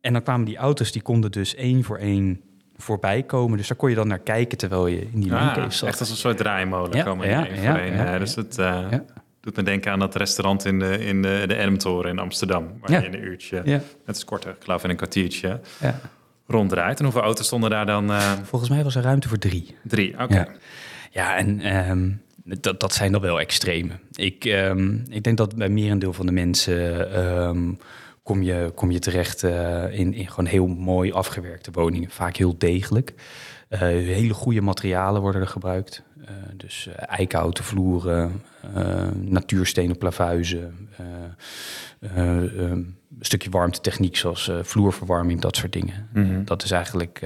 En 0.00 0.12
dan 0.12 0.22
kwamen 0.22 0.46
die 0.46 0.56
auto's, 0.56 0.92
die 0.92 1.02
konden 1.02 1.30
dus 1.32 1.54
één 1.54 1.84
voor 1.84 1.98
één 1.98 2.40
voorbij 2.76 3.22
komen. 3.22 3.58
Dus 3.58 3.68
daar 3.68 3.76
kon 3.76 3.88
je 3.88 3.94
dan 3.94 4.08
naar 4.08 4.18
kijken 4.18 4.58
terwijl 4.58 4.86
je 4.86 5.00
in 5.12 5.20
die 5.20 5.32
Ah, 5.34 5.44
mancave 5.44 5.70
zat. 5.76 5.88
echt 5.88 6.00
als 6.00 6.10
een 6.10 6.16
soort 6.16 6.36
draaimolen 6.36 6.96
Ja, 6.96 7.02
komen 7.04 7.28
ja, 7.28 7.46
één 7.48 7.62
ja, 7.62 7.70
voor 7.70 7.80
één. 7.80 7.94
ja, 7.96 8.18
dus 8.18 8.34
ja. 8.34 8.42
het 8.42 8.58
eh, 8.58 8.66
Ja. 8.90 9.04
doet 9.40 9.56
me 9.56 9.62
denken 9.62 9.92
aan 9.92 9.98
dat 9.98 10.14
restaurant 10.14 10.64
in 10.64 10.78
de, 10.78 10.98
in 11.04 11.22
de, 11.22 11.44
de 11.46 11.54
Ermtoren 11.54 12.10
in 12.10 12.18
Amsterdam. 12.18 12.68
Waar 12.80 12.90
Ja. 12.90 12.98
je 12.98 13.06
in 13.06 13.14
een 13.14 13.24
uurtje, 13.24 13.62
Ja, 13.64 13.80
het 14.04 14.16
is 14.16 14.24
korter, 14.24 14.50
ik 14.50 14.62
geloof 14.64 14.84
in 14.84 14.90
een 14.90 14.96
kwartiertje, 14.96 15.60
ja. 15.80 16.00
ronddraait. 16.46 16.98
En 16.98 17.04
hoeveel 17.04 17.22
auto's 17.22 17.46
stonden 17.46 17.70
daar 17.70 17.86
dan? 17.86 18.10
eh, 18.10 18.32
Volgens 18.42 18.70
mij 18.70 18.82
was 18.84 18.94
er 18.96 19.02
ruimte 19.02 19.28
voor 19.28 19.38
drie. 19.38 19.74
drie, 19.84 20.12
oké. 20.22 20.34
Ja. 20.34 20.48
Ja, 21.10 21.36
en 21.36 21.60
ehm, 21.60 22.10
dat, 22.60 22.80
dat 22.80 22.94
zijn 22.94 23.12
dan 23.12 23.20
wel 23.20 23.40
extreme. 23.40 23.92
Ik, 24.14 24.44
ehm, 24.44 24.94
ik 25.08 25.22
denk 25.22 25.36
dat 25.36 25.56
bij 25.56 25.68
merendeel 25.68 26.12
van 26.12 26.26
de 26.26 26.32
mensen 26.32 27.12
ehm, 27.12 27.72
kom, 28.22 28.42
je, 28.42 28.72
kom 28.74 28.90
je 28.90 28.98
terecht 28.98 29.42
eh, 29.42 29.98
in, 29.98 30.14
in 30.14 30.28
gewoon 30.28 30.50
heel 30.50 30.66
mooi 30.66 31.12
afgewerkte 31.12 31.70
woningen. 31.70 32.10
Vaak 32.10 32.36
heel 32.36 32.58
degelijk. 32.58 33.14
Eh, 33.68 33.80
hele 33.80 34.34
goede 34.34 34.60
materialen 34.60 35.20
worden 35.20 35.40
er 35.40 35.46
gebruikt. 35.46 36.02
Eh, 36.30 36.34
dus 36.56 36.88
eikenhouten 36.96 37.64
vloeren, 37.64 38.42
natuurstenen 39.14 39.98
plavuizen, 39.98 40.88
eh, 40.96 41.04
eh, 42.00 42.58
ehm, 42.58 42.72
een 42.72 42.96
stukje 43.20 43.50
warmtetechniek 43.50 44.16
zoals 44.16 44.50
vloerverwarming, 44.62 45.40
dat 45.40 45.56
soort 45.56 45.72
dingen. 45.72 46.08
Mhm. 46.12 46.44
Dat 46.44 46.62
is 46.62 46.70
eigenlijk 46.70 47.20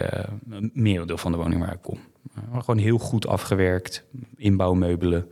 een 0.50 0.70
merendeel 0.75 1.19
van 1.19 1.32
de 1.32 1.38
woning 1.38 1.61
waar 1.61 1.73
ik 1.73 1.82
kom. 1.82 1.99
Maar 2.51 2.61
gewoon 2.61 2.81
heel 2.81 2.99
goed 2.99 3.27
afgewerkt, 3.27 4.05
inbouwmeubelen. 4.37 5.29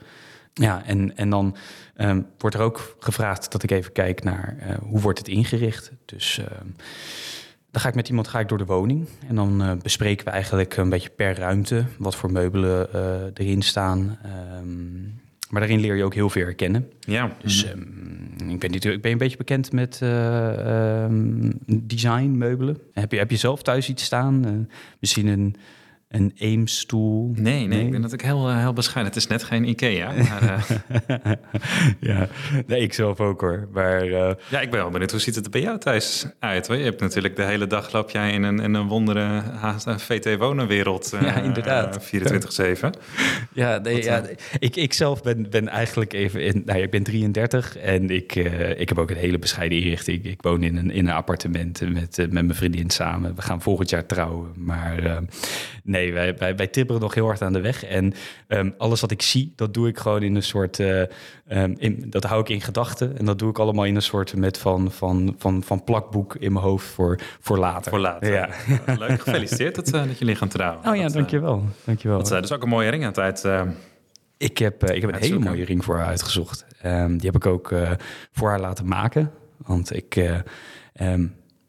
Ja, 0.55 0.85
en, 0.85 1.17
en 1.17 1.31
dan 1.31 1.57
ehm, 1.97 2.21
wordt 2.39 2.57
er 2.57 2.63
ook 2.63 2.97
gevraagd 2.99 3.53
dat 3.53 3.63
ik 3.63 3.71
even 3.71 3.93
kijk 3.93 4.23
naar 4.23 4.57
eh, 4.59 4.77
hoe 4.83 5.01
wordt 5.01 5.19
het 5.19 5.29
ingericht. 5.29 5.93
Dus 6.05 6.39
ehm, 6.39 6.67
dan 7.71 7.81
ga 7.81 7.89
ik 7.89 7.95
met 7.95 8.09
iemand 8.09 8.29
ga 8.29 8.41
ik 8.41 8.49
door 8.49 8.59
de 8.59 8.65
woning 8.65 9.09
en 9.29 9.35
dan 9.35 9.63
eh, 9.63 9.73
bespreken 9.83 10.25
we 10.25 10.31
eigenlijk 10.31 10.77
een 10.77 10.89
beetje 10.89 11.11
per 11.11 11.39
ruimte 11.39 11.85
wat 11.99 12.17
voor 12.17 12.33
meubelen 12.33 12.93
eh, 12.93 13.47
erin 13.47 13.63
staan. 13.63 14.19
Ehm, 14.23 15.03
maar 15.51 15.61
daarin 15.61 15.81
leer 15.81 15.97
je 15.97 16.05
ook 16.05 16.15
heel 16.15 16.31
veel 16.31 16.45
herkennen. 16.45 16.91
Ja, 17.01 17.37
Dus 17.43 17.65
mhm. 17.65 18.51
ik 18.51 18.59
ben 18.59 18.71
natuurlijk 18.71 19.03
ben 19.03 19.13
een 19.13 19.19
beetje 19.19 19.37
bekend 19.37 19.73
met 19.73 19.99
design 21.67 22.31
meubelen. 22.39 22.79
Heb 22.93 23.13
je, 23.13 23.19
heb 23.19 23.31
je 23.31 23.37
zelf 23.37 23.63
thuis 23.63 23.89
iets 23.89 24.05
staan? 24.05 24.69
Misschien 24.99 25.27
een, 25.27 25.57
een 26.13 26.33
Eames-stoel? 26.39 27.33
Nee, 27.35 27.67
nee, 27.67 27.81
ik 27.85 27.91
ben 27.91 28.01
natuurlijk 28.01 28.29
heel, 28.29 28.49
eh, 28.49 28.59
heel 28.59 28.73
bescheiden. 28.73 29.13
Het 29.13 29.23
is 29.23 29.29
net 29.29 29.43
geen 29.43 29.69
Ikea. 29.69 30.13
Maar, 30.29 30.65
eh, 31.07 31.33
ja, 32.01 32.29
nee, 32.67 32.81
ik 32.81 32.93
zelf 32.93 33.21
ook 33.21 33.41
hoor. 33.41 33.69
Maar 33.73 34.03
eh, 34.03 34.35
ja, 34.51 34.61
ik 34.61 34.71
ben 34.71 34.81
wel 34.81 34.91
benieuwd. 34.91 35.11
Hoe 35.11 35.21
ziet 35.21 35.35
het 35.35 35.45
er 35.45 35.51
bij 35.51 35.61
jou 35.61 35.79
thuis 35.79 36.27
uit? 36.39 36.67
Hoor? 36.67 36.77
Je 36.77 36.85
hebt 36.85 37.01
natuurlijk 37.01 37.37
de 37.37 37.45
hele 37.45 37.67
dag 37.67 37.93
loop 37.93 38.11
jij 38.11 38.33
in 38.33 38.43
een, 38.43 38.61
in 38.61 38.75
een 38.75 38.87
wondere 38.89 39.21
haast- 39.41 39.89
VT-wonenwereld. 40.03 41.11
Ja, 41.23 41.35
inderdaad. 41.43 42.09
eh, 42.11 42.77
24-7. 42.77 42.91
ja, 43.53 43.79
nee, 43.79 44.03
ja 44.03 44.23
ik, 44.59 44.77
ik 44.77 44.93
zelf 44.93 45.23
ben, 45.23 45.51
ben 45.51 45.69
eigenlijk 45.69 46.13
even 46.13 46.45
in. 46.45 46.63
Nou, 46.65 46.79
ja, 46.79 46.85
ik 46.85 46.91
ben 46.91 47.03
33 47.03 47.77
en 47.77 48.11
ik, 48.11 48.35
ik 48.77 48.89
heb 48.89 48.99
ook 48.99 49.11
een 49.11 49.17
hele 49.17 49.39
bescheiden 49.39 49.79
inrichting. 49.79 50.25
Ik 50.25 50.43
woon 50.43 50.63
in 50.63 50.77
een, 50.77 50.91
in 50.91 51.07
een 51.09 51.15
appartement 51.15 51.81
met, 51.93 52.17
met 52.17 52.31
mijn 52.33 52.55
vriendin 52.55 52.91
samen. 52.91 53.35
We 53.35 53.43
gaan 53.43 53.63
volgend 53.63 53.91
jaar 53.91 54.07
trouwen. 54.07 54.51
Maar 54.57 54.99
eh, 55.05 55.17
nee, 56.03 56.13
wij, 56.13 56.37
wij, 56.37 56.57
wij 56.57 56.67
tipperen 56.67 57.01
nog 57.01 57.15
heel 57.15 57.27
hard 57.27 57.43
aan 57.43 57.53
de 57.53 57.61
weg. 57.61 57.85
En 57.85 58.13
ehm, 58.47 58.71
alles 58.79 59.01
wat 59.01 59.11
ik 59.11 59.23
zie, 59.23 59.53
dat 59.57 59.75
doe 59.75 59.89
ik 59.89 59.99
gewoon 59.99 60.23
in 60.23 60.35
een 60.35 60.43
soort. 60.43 60.81
eh, 60.81 61.01
ehm, 61.01 61.75
in, 61.77 62.05
dat 62.11 62.25
hou 62.25 62.41
ik 62.41 62.49
in 62.49 62.61
gedachten. 62.61 63.19
En 63.19 63.25
dat 63.25 63.39
doe 63.39 63.51
ik 63.51 63.59
allemaal 63.59 63.85
in 63.85 63.95
een 63.97 64.03
soort 64.03 64.37
met 64.37 64.59
van, 64.59 64.93
van, 64.93 65.35
van, 65.39 65.63
van 65.63 65.85
plakboek 65.85 66.35
in 66.35 66.53
mijn 66.53 66.65
hoofd 66.65 66.87
voor, 66.87 67.19
voor 67.41 67.59
later. 67.59 67.91
Voor 67.91 68.01
later. 68.01 68.33
Ja. 68.33 68.49
Leuk, 68.99 69.21
gefeliciteerd 69.21 69.75
dat, 69.75 69.93
eh, 69.93 70.05
dat 70.07 70.19
jullie 70.19 70.35
gaan 70.35 70.49
trouwen. 70.49 70.89
Oh 70.89 70.97
ja, 70.97 71.03
Dat, 71.03 71.11
eh, 71.11 71.17
dankjewel. 71.17 71.65
dankjewel. 71.85 72.19
Dat 72.19 72.31
is 72.33 72.41
dus 72.41 72.53
ook 72.53 72.63
een 72.63 72.69
mooie 72.69 72.89
ring 72.91 73.03
aan 73.03 73.09
het 73.09 73.19
uit. 73.19 73.45
eh, 73.45 73.63
Ik 74.37 74.59
heb, 74.59 74.85
ik 74.91 75.01
heb 75.01 75.13
een 75.15 75.21
hele 75.21 75.39
mooie 75.39 75.65
ring 75.65 75.85
voor 75.85 75.97
haar 75.97 76.07
uitgezocht. 76.07 76.67
Ehm, 76.83 77.17
die 77.17 77.27
heb 77.27 77.37
ik 77.37 77.47
ook 77.47 77.73
voor 78.33 78.49
haar 78.49 78.61
laten 78.61 78.87
maken. 78.89 79.31
Want 79.57 79.95
ik, 79.97 80.17
ehm, 80.93 81.27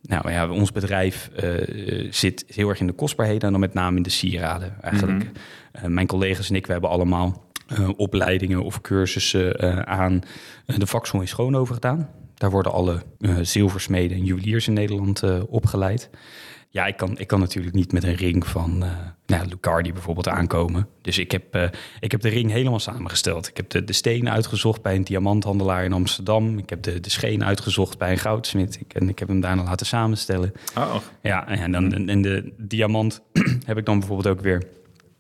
nou 0.08 0.32
ja, 0.32 0.50
ons 0.50 0.72
bedrijf 0.72 1.30
eh, 1.36 2.08
zit 2.12 2.46
heel 2.48 2.70
erg 2.70 2.80
in 2.80 2.88
de 2.88 2.94
kostbaarheden 2.94 3.42
en 3.42 3.52
dan 3.52 3.60
met 3.60 3.74
name 3.74 3.98
in 3.98 4.04
de 4.04 4.10
sieraden 4.10 4.82
eigenlijk. 4.82 5.24
Mhm. 5.24 5.32
Eh, 5.72 5.84
mijn 5.84 6.08
collega's 6.08 6.50
en 6.50 6.56
ik, 6.56 6.66
we 6.66 6.72
hebben 6.72 6.90
allemaal 6.90 7.44
eh, 7.68 7.90
opleidingen 7.98 8.64
of 8.64 8.82
cursussen 8.82 9.56
eh, 9.56 9.80
aan 9.80 10.22
eh, 10.66 10.78
de 10.78 10.88
vakschool 10.88 11.22
in 11.22 11.28
Schoonhoven 11.28 11.74
gedaan. 11.74 12.10
Daar 12.34 12.52
worden 12.52 12.72
alle 12.72 13.04
eh, 13.20 13.38
zilversmeden 13.42 14.18
en 14.18 14.24
juweliers 14.24 14.68
in 14.68 14.74
Nederland 14.74 15.24
eh, 15.24 15.42
opgeleid. 15.48 16.10
Ja, 16.74 16.86
ik 16.86 16.98
kan, 16.98 17.18
ik 17.18 17.28
kan 17.28 17.40
natuurlijk 17.40 17.76
niet 17.76 17.92
met 17.92 18.04
een 18.04 18.16
ring 18.16 18.48
van 18.48 18.84
eh 18.84 18.90
nou, 19.26 19.48
Lucardi 19.48 19.94
bijvoorbeeld 19.94 20.28
aankomen. 20.28 20.88
Dus 21.02 21.18
ik 21.18 21.32
heb, 21.32 21.56
eh, 21.56 21.70
ik 22.00 22.12
heb 22.12 22.22
de 22.22 22.30
ring 22.30 22.52
helemaal 22.52 22.80
samengesteld. 22.80 23.48
Ik 23.48 23.58
heb 23.58 23.70
de, 23.70 23.84
de 23.84 23.94
steen 23.94 24.30
uitgezocht 24.30 24.82
bij 24.82 24.96
een 24.96 25.04
diamanthandelaar 25.04 25.84
in 25.84 25.94
Amsterdam. 25.94 26.58
Ik 26.58 26.70
heb 26.70 26.84
de, 26.84 27.00
de 27.00 27.10
scheen 27.10 27.44
uitgezocht 27.44 27.98
bij 27.98 28.12
een 28.12 28.18
goudsmid. 28.18 28.80
Ik, 28.80 28.94
en 28.94 29.10
ik 29.10 29.20
heb 29.20 29.28
hem 29.28 29.40
daarna 29.40 29.64
laten 29.64 29.86
samenstellen. 29.86 30.54
Oh, 30.78 30.96
Ja, 31.22 31.48
en, 31.48 31.72
dan, 31.72 32.08
en 32.10 32.22
de 32.22 32.54
diamant 32.58 33.22
heb 33.66 33.78
ik 33.78 33.86
dan 33.86 34.00
bijvoorbeeld 34.00 34.38
ook 34.38 34.44
weer 34.44 34.64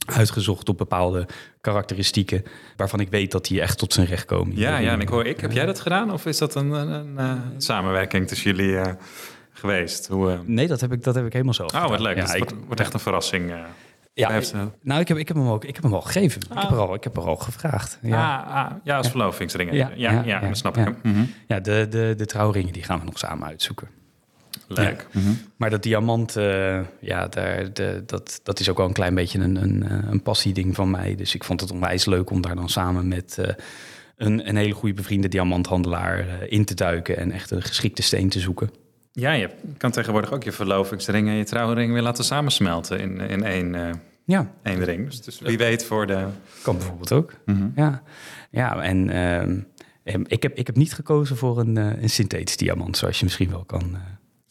uitgezocht 0.05 0.69
op 0.69 0.77
bepaalde 0.77 1.27
karakteristieken 1.61 2.43
waarvan 2.75 2.99
ik 2.99 3.09
weet 3.09 3.31
dat 3.31 3.45
die 3.45 3.61
echt 3.61 3.77
tot 3.77 3.93
zijn 3.93 4.07
recht 4.07 4.25
komen. 4.25 4.57
Ja, 4.57 4.77
ja, 4.77 4.91
en 4.91 5.01
ik 5.01 5.09
hoor 5.09 5.25
ik. 5.25 5.39
Heb 5.39 5.51
jij 5.51 5.65
dat 5.65 5.79
gedaan 5.79 6.11
of 6.11 6.25
is 6.25 6.37
dat 6.37 6.55
een, 6.55 6.71
een, 6.71 6.89
een, 6.89 7.13
uh, 7.17 7.41
samenwerking 7.57 8.27
tussen 8.27 8.55
jullie 8.55 8.71
uh, 8.71 8.85
geweest? 9.53 10.07
Hoe, 10.07 10.31
uh... 10.31 10.39
Nee, 10.45 10.67
dat 10.67 10.81
heb 10.81 10.91
ik, 10.91 11.03
dat 11.03 11.15
heb 11.15 11.25
ik 11.25 11.33
helemaal 11.33 11.53
zelf. 11.53 11.73
Oh, 11.73 11.87
wat 11.87 11.99
leuk. 11.99 12.15
Ja, 12.15 12.33
ik, 12.33 12.37
wordt, 12.37 12.53
wordt 12.65 12.81
echt 12.81 12.93
een 12.93 12.99
verrassing. 12.99 13.53
ja, 14.13 14.29
heeft, 14.31 14.53
nou, 14.81 15.01
ik 15.01 15.07
heb, 15.07 15.17
ik 15.17 15.27
heb 15.27 15.37
hem 15.37 15.47
ook, 15.47 15.65
ik 15.65 15.75
heb 15.75 15.83
hem 15.83 15.93
al 15.93 16.01
gegeven. 16.01 16.41
Ah. 16.49 16.55
Ik, 16.55 16.61
heb 16.61 16.71
er 16.71 16.87
al, 16.87 16.93
ik 16.93 17.03
heb 17.03 17.17
er 17.17 17.23
al 17.23 17.35
gevraagd. 17.35 17.99
Ja, 18.01 18.37
ah, 18.37 18.55
ah, 18.55 18.71
ja 18.83 18.97
als 18.97 19.09
verlovingsringen. 19.09 19.75
Ja, 19.75 19.91
ja, 19.95 20.23
ja, 20.25 20.39
dat 20.39 20.57
snap 20.57 20.77
ik. 20.77 20.87
Mm 21.03 21.13
-hmm. 21.13 21.33
Ja, 21.47 21.59
de, 21.59 21.87
de, 21.89 22.13
de 22.17 22.25
trouwringen 22.25 22.73
die 22.73 22.83
gaan 22.83 22.99
we 22.99 23.05
nog 23.05 23.17
samen 23.17 23.47
uitzoeken. 23.47 23.87
Leuk. 24.67 25.07
Ja. 25.11 25.19
Mm 25.19 25.25
-hmm. 25.25 25.37
Maar 25.55 25.69
dat 25.69 25.83
diamant, 25.83 26.37
uh, 26.37 26.79
ja, 26.99 27.27
daar, 27.27 27.73
de, 27.73 28.03
dat, 28.05 28.39
dat 28.43 28.59
is 28.59 28.69
ook 28.69 28.77
wel 28.77 28.87
een 28.87 28.93
klein 28.93 29.15
beetje 29.15 29.39
een, 29.39 29.55
een, 29.55 29.85
een 30.11 30.21
passieding 30.21 30.75
van 30.75 30.91
mij. 30.91 31.15
Dus 31.15 31.35
ik 31.35 31.43
vond 31.43 31.61
het 31.61 31.71
onwijs 31.71 32.05
leuk 32.05 32.29
om 32.29 32.41
daar 32.41 32.55
dan 32.55 32.69
samen 32.69 33.07
met 33.07 33.37
uh, 33.39 33.45
een, 34.17 34.47
een 34.47 34.55
hele 34.55 34.73
goede 34.73 34.95
bevriende 34.95 35.27
diamanthandelaar 35.27 36.19
uh, 36.19 36.33
in 36.47 36.65
te 36.65 36.73
duiken 36.73 37.17
en 37.17 37.31
echt 37.31 37.51
een 37.51 37.61
geschikte 37.61 38.01
steen 38.01 38.29
te 38.29 38.39
zoeken. 38.39 38.69
Ja, 39.15 39.31
je 39.31 39.49
kan 39.77 39.91
tegenwoordig 39.91 40.31
ook 40.31 40.43
je 40.43 40.51
verlovingsring 40.51 41.27
en 41.27 41.33
je 41.33 41.43
trouwring 41.43 41.93
weer 41.93 42.01
laten 42.01 42.23
samensmelten 42.23 42.99
in, 42.99 43.19
in 43.19 43.43
één, 43.43 44.01
ja. 44.25 44.51
één 44.63 44.83
ring. 44.83 45.05
Dus, 45.05 45.21
dus, 45.21 45.39
wie 45.39 45.57
weet 45.57 45.85
voor 45.85 46.07
de... 46.07 46.25
Kan 46.61 46.77
bijvoorbeeld 46.77 47.11
ook. 47.11 47.33
Mm 47.45 47.55
-hmm. 47.55 47.71
Ja, 47.75 48.03
ja 48.49 48.81
en 48.81 49.09
ehm, 49.09 50.23
ik, 50.27 50.43
heb, 50.43 50.57
ik 50.57 50.67
heb 50.67 50.75
niet 50.75 50.93
gekozen 50.93 51.37
voor 51.37 51.59
een, 51.59 51.75
een 51.75 52.09
synthetisch 52.09 52.57
diamant, 52.57 52.97
zoals 52.97 53.17
je 53.17 53.23
misschien 53.23 53.49
wel 53.49 53.63
kan 53.65 53.97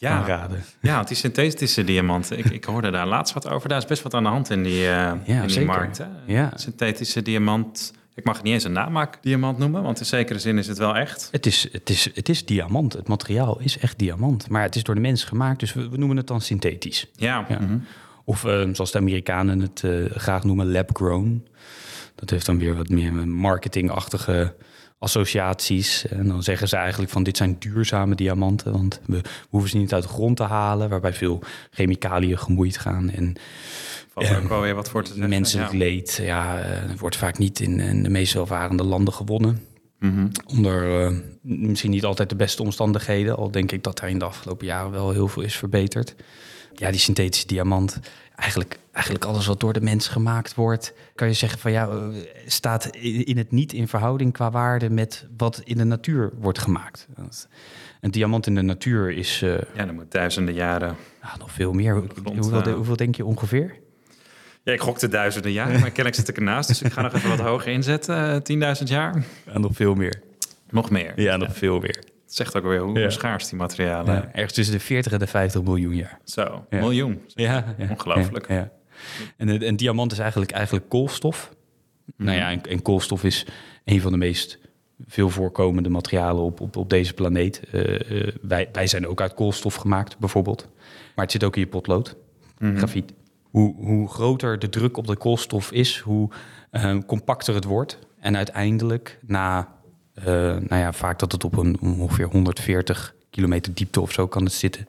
ja. 0.03 0.11
aanraden. 0.11 0.65
Ja, 0.81 0.95
want 0.95 1.09
die 1.09 1.17
synthetische 1.17 1.85
diamanten, 1.85 2.39
ik, 2.39 2.45
ik 2.45 2.65
hoorde 2.65 2.91
daar 2.91 3.07
laatst 3.07 3.35
wat 3.35 3.49
over. 3.49 3.69
Daar 3.69 3.79
is 3.79 3.85
best 3.85 4.03
wat 4.03 4.15
aan 4.15 4.23
de 4.23 4.29
hand 4.29 4.51
in 4.51 4.63
die, 4.63 4.81
uh, 4.81 5.13
ja, 5.25 5.43
in 5.43 5.47
die 5.47 5.65
markt. 5.65 5.99
Hè? 5.99 6.07
Ja. 6.27 6.51
Synthetische 6.55 7.23
diamant, 7.23 7.93
ik 8.15 8.25
mag 8.25 8.35
het 8.35 8.45
niet 8.45 8.53
eens 8.53 8.65
een 8.65 8.73
namaakdiamant 8.73 9.59
noemen, 9.59 9.83
want 9.83 10.01
in 10.01 10.07
zekere 10.07 10.39
zin 10.39 10.59
is 10.59 10.67
het 10.67 10.79
wel 10.79 10.97
echt. 10.97 11.29
Het 11.31 11.47
is, 11.47 11.69
het 11.73 11.91
is, 11.91 12.11
het 12.15 12.29
is 12.29 12.45
diamant, 12.45 12.93
het 12.93 13.09
materiaal 13.09 13.61
is 13.61 13.79
echt 13.79 13.99
diamant. 13.99 14.49
Maar 14.49 14.63
het 14.63 14.77
is 14.77 14.83
door 14.83 14.95
de 14.95 15.01
mens 15.01 15.25
gemaakt, 15.25 15.61
dus 15.61 15.73
we, 15.73 15.89
we 15.89 15.97
noemen 15.97 16.17
het 16.17 16.27
dan 16.27 16.41
synthetisch. 16.41 17.07
Ja. 17.17 17.47
ja. 17.49 17.59
Mm 17.59 17.67
-hmm. 17.67 17.85
Of 18.25 18.45
uh, 18.45 18.69
zoals 18.73 18.93
de 18.93 18.99
Amerikanen 18.99 19.61
het 19.61 19.83
uh, 19.85 20.11
graag 20.11 20.45
noemen, 20.45 20.73
lab-grown. 20.73 21.47
Dat 22.15 22.31
heeft 22.31 22.47
dan 22.47 22.59
weer 22.59 22.77
wat 22.77 22.89
meer 22.89 23.13
marketingachtige 23.29 24.55
associaties. 24.99 26.07
En 26.07 26.29
dan 26.29 26.43
zeggen 26.43 26.69
ze 26.69 26.77
eigenlijk 26.77 27.13
van 27.13 27.23
dit 27.23 27.37
zijn 27.37 27.57
duurzame 27.59 28.15
diamanten, 28.15 28.73
want 28.73 29.01
we 29.07 29.21
hoeven 29.49 29.71
ze 29.71 29.77
niet 29.77 29.95
uit 29.95 30.03
de 30.03 30.09
grond 30.09 30.37
te 30.37 30.43
halen, 30.43 30.89
waarbij 30.89 31.13
veel 31.13 31.43
chemicaliën 31.71 32.39
gemoeid 32.39 32.79
gaan. 32.79 33.11
En 33.11 33.37
Valt 34.13 34.29
er 34.29 34.43
ook 34.43 34.49
wel 34.49 34.61
weer 34.61 34.75
wat 34.75 34.91
voor 34.91 35.03
te 35.03 35.13
zeggen. 35.13 35.29
Menselijk 35.29 35.73
ja. 35.73 35.79
leed 35.79 36.21
ja, 36.23 36.59
uh, 36.59 36.99
wordt 36.99 37.17
vaak 37.17 37.39
niet 37.39 37.61
in, 37.61 37.81
in, 37.81 38.03
de 38.03 38.09
meest 38.09 38.35
welvarende 38.35 38.85
landen 38.85 39.15
gewonnen. 39.15 39.61
Mm 39.99 40.15
-hmm. 40.15 40.31
Onder 40.47 41.11
uh, 41.11 41.19
misschien 41.43 41.91
niet 41.91 42.05
altijd 42.05 42.29
de 42.29 42.37
beste 42.37 42.63
omstandigheden, 42.63 43.37
al 43.37 43.51
denk 43.51 43.73
ik 43.73 43.83
dat 43.83 43.99
daar 43.99 44.11
in 44.11 44.19
de 44.19 44.25
afgelopen 44.25 44.67
jaren 44.67 44.91
wel 44.91 45.11
heel 45.11 45.29
veel 45.29 45.43
is 45.43 45.57
verbeterd. 45.57 46.15
Ja, 46.75 46.91
die 46.91 47.01
synthetische 47.01 47.47
diamant, 47.47 48.01
eigenlijk, 48.35 48.79
eigenlijk 48.93 49.25
alles 49.25 49.47
wat 49.47 49.61
door 49.61 49.73
de 49.73 49.81
mens 49.81 50.09
gemaakt 50.09 50.55
wordt, 50.55 50.95
kan 51.15 51.29
je 51.29 51.35
zeggen 51.35 51.59
van 51.59 51.73
ja, 51.73 52.11
staat 52.47 52.87
in 52.97 53.37
het 53.37 53.51
niet 53.51 53.73
in 53.73 53.89
verhouding 53.89 54.33
qua 54.33 54.51
waarde 54.51 54.91
met 54.91 55.27
wat 55.37 55.61
in 55.65 55.77
de 55.77 55.85
natuur 55.85 56.33
wordt 56.41 56.59
gemaakt. 56.59 57.09
Een 58.01 58.11
diamant 58.11 58.47
in 58.47 58.55
de 58.55 58.63
natuur 58.63 59.11
is. 59.11 59.43
Uh, 59.43 59.59
ja, 59.75 59.87
dan 59.87 59.95
moet 59.95 60.11
duizenden 60.11 60.55
jaren. 60.55 60.97
Nou, 61.23 61.39
nog 61.39 61.51
veel 61.51 61.73
meer. 61.73 62.03
Grond, 62.23 62.39
hoeveel, 62.39 62.69
uh, 62.69 62.75
hoeveel 62.75 62.97
denk 62.97 63.15
je 63.15 63.25
ongeveer? 63.25 63.82
Ja, 64.65 64.73
ik 64.73 64.81
gokte 64.81 65.09
duizenden 65.09 65.53
jaren, 65.53 65.73
maar 65.73 65.83
kennelijk 65.89 66.15
zit 66.15 66.29
ik 66.29 66.37
ernaast. 66.37 66.69
Dus 66.69 66.83
ik 66.83 66.93
ga 66.93 67.03
nog 67.03 67.15
even 67.15 67.29
wat 67.29 67.41
hoger 67.41 67.73
inzetten. 67.73 68.43
Uh, 68.59 68.75
10.000 68.77 68.83
jaar. 68.85 69.25
Ja, 69.53 69.59
nog 69.59 69.71
veel 69.75 69.95
meer. 69.95 70.21
Nog 70.71 70.91
meer. 70.91 71.13
Ja, 71.21 71.37
nog 71.37 71.57
veel 71.57 71.79
meer. 71.81 71.97
Het 72.25 72.35
zegt 72.35 72.57
ook 72.57 72.63
weer 72.65 72.81
hoe 72.81 72.99
Ja. 72.99 73.11
schaars 73.11 73.49
die 73.49 73.59
materialen. 73.59 74.15
Ja, 74.15 74.29
ergens 74.33 74.53
tussen 74.53 74.75
de 74.75 74.81
40 74.81 75.13
en 75.13 75.19
de 75.19 75.27
50 75.27 75.63
miljoen 75.63 75.95
jaar. 75.95 76.19
Zo, 76.25 76.67
Ja. 76.71 76.79
miljoen. 76.81 77.23
Ja, 77.27 77.75
ja. 77.79 77.87
Ongelooflijk. 77.91 78.49
Ja, 78.49 78.55
ja. 78.55 78.71
En 79.37 79.49
een, 79.49 79.67
een 79.67 79.77
diamant 79.77 80.13
is 80.13 80.19
eigenlijk, 80.19 80.51
eigenlijk 80.51 80.89
koolstof. 80.89 81.55
Nou 82.17 82.37
ja, 82.39 82.51
en, 82.51 82.61
en 82.63 82.83
koolstof 82.83 83.25
is 83.25 83.47
een 83.85 84.01
van 84.01 84.13
de 84.13 84.19
meest 84.19 84.59
veel 85.07 85.31
voorkomende 85.31 85.89
materialen 85.89 86.43
op, 86.43 86.61
op, 86.61 86.77
op 86.77 86.91
deze 86.91 87.15
planeet. 87.15 87.61
Eh, 87.73 88.21
eh, 88.29 88.35
wij, 88.43 88.69
wij 88.73 88.87
zijn 88.87 89.07
ook 89.07 89.21
uit 89.21 89.35
koolstof 89.35 89.75
gemaakt, 89.75 90.19
bijvoorbeeld. 90.19 90.69
Maar 91.15 91.25
het 91.25 91.33
zit 91.33 91.45
ook 91.45 91.55
in 91.57 91.61
je 91.63 91.67
potlood, 91.69 92.17
Mhm. 92.59 92.77
grafiet. 92.77 93.13
Hoe, 93.53 93.75
hoe 93.77 94.09
groter 94.09 94.59
de 94.59 94.69
druk 94.69 94.97
op 94.97 95.07
de 95.07 95.17
koolstof 95.17 95.73
is, 95.73 95.99
hoe 95.99 96.31
eh, 96.71 96.99
compacter 97.07 97.55
het 97.55 97.65
wordt. 97.65 97.99
En 98.21 98.37
uiteindelijk, 98.37 99.19
na, 99.27 99.69
eh, 100.15 100.25
nou 100.25 100.77
ja, 100.77 100.93
vaak 100.93 101.19
dat 101.19 101.33
het 101.33 101.45
op 101.45 101.57
een 101.57 101.81
ongeveer 101.81 102.27
140 102.27 103.15
kilometer 103.31 103.75
diepte 103.75 104.01
of 104.01 104.13
zo 104.13 104.27
kan 104.27 104.45
het 104.45 104.53
zitten, 104.53 104.87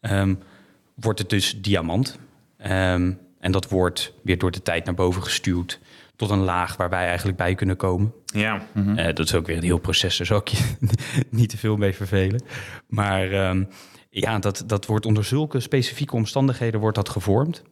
ehm, 0.00 0.34
wordt 0.94 1.18
het 1.18 1.30
dus 1.30 1.60
diamant. 1.60 2.18
Ehm, 2.56 3.12
en 3.38 3.52
dat 3.52 3.68
wordt 3.68 4.12
weer 4.22 4.38
door 4.38 4.50
de 4.50 4.62
tijd 4.62 4.84
naar 4.84 4.94
boven 4.94 5.22
gestuurd 5.22 5.80
tot 6.16 6.30
een 6.30 6.44
laag 6.44 6.76
waar 6.76 6.90
wij 6.90 7.06
eigenlijk 7.06 7.36
bij 7.36 7.54
kunnen 7.54 7.76
komen. 7.76 8.12
Ja. 8.24 8.66
mhm. 8.72 8.98
Eh, 8.98 9.14
dat 9.14 9.26
is 9.26 9.34
ook 9.34 9.46
weer 9.46 9.56
een 9.56 9.62
heel 9.62 9.78
proces, 9.78 10.16
daar 10.16 10.26
zal 10.26 10.38
ik 10.38 10.48
je 10.48 10.76
niet 11.30 11.48
te 11.48 11.58
veel 11.58 11.76
mee 11.76 11.94
vervelen. 11.94 12.42
Maar 12.86 13.32
ehm, 13.32 13.64
ja, 14.10 14.38
dat, 14.38 14.64
dat 14.66 14.86
wordt 14.86 15.06
onder 15.06 15.24
zulke 15.24 15.60
specifieke 15.60 16.14
omstandigheden 16.14 16.80
wordt 16.80 16.96
dat 16.96 17.08
gevormd. 17.08 17.62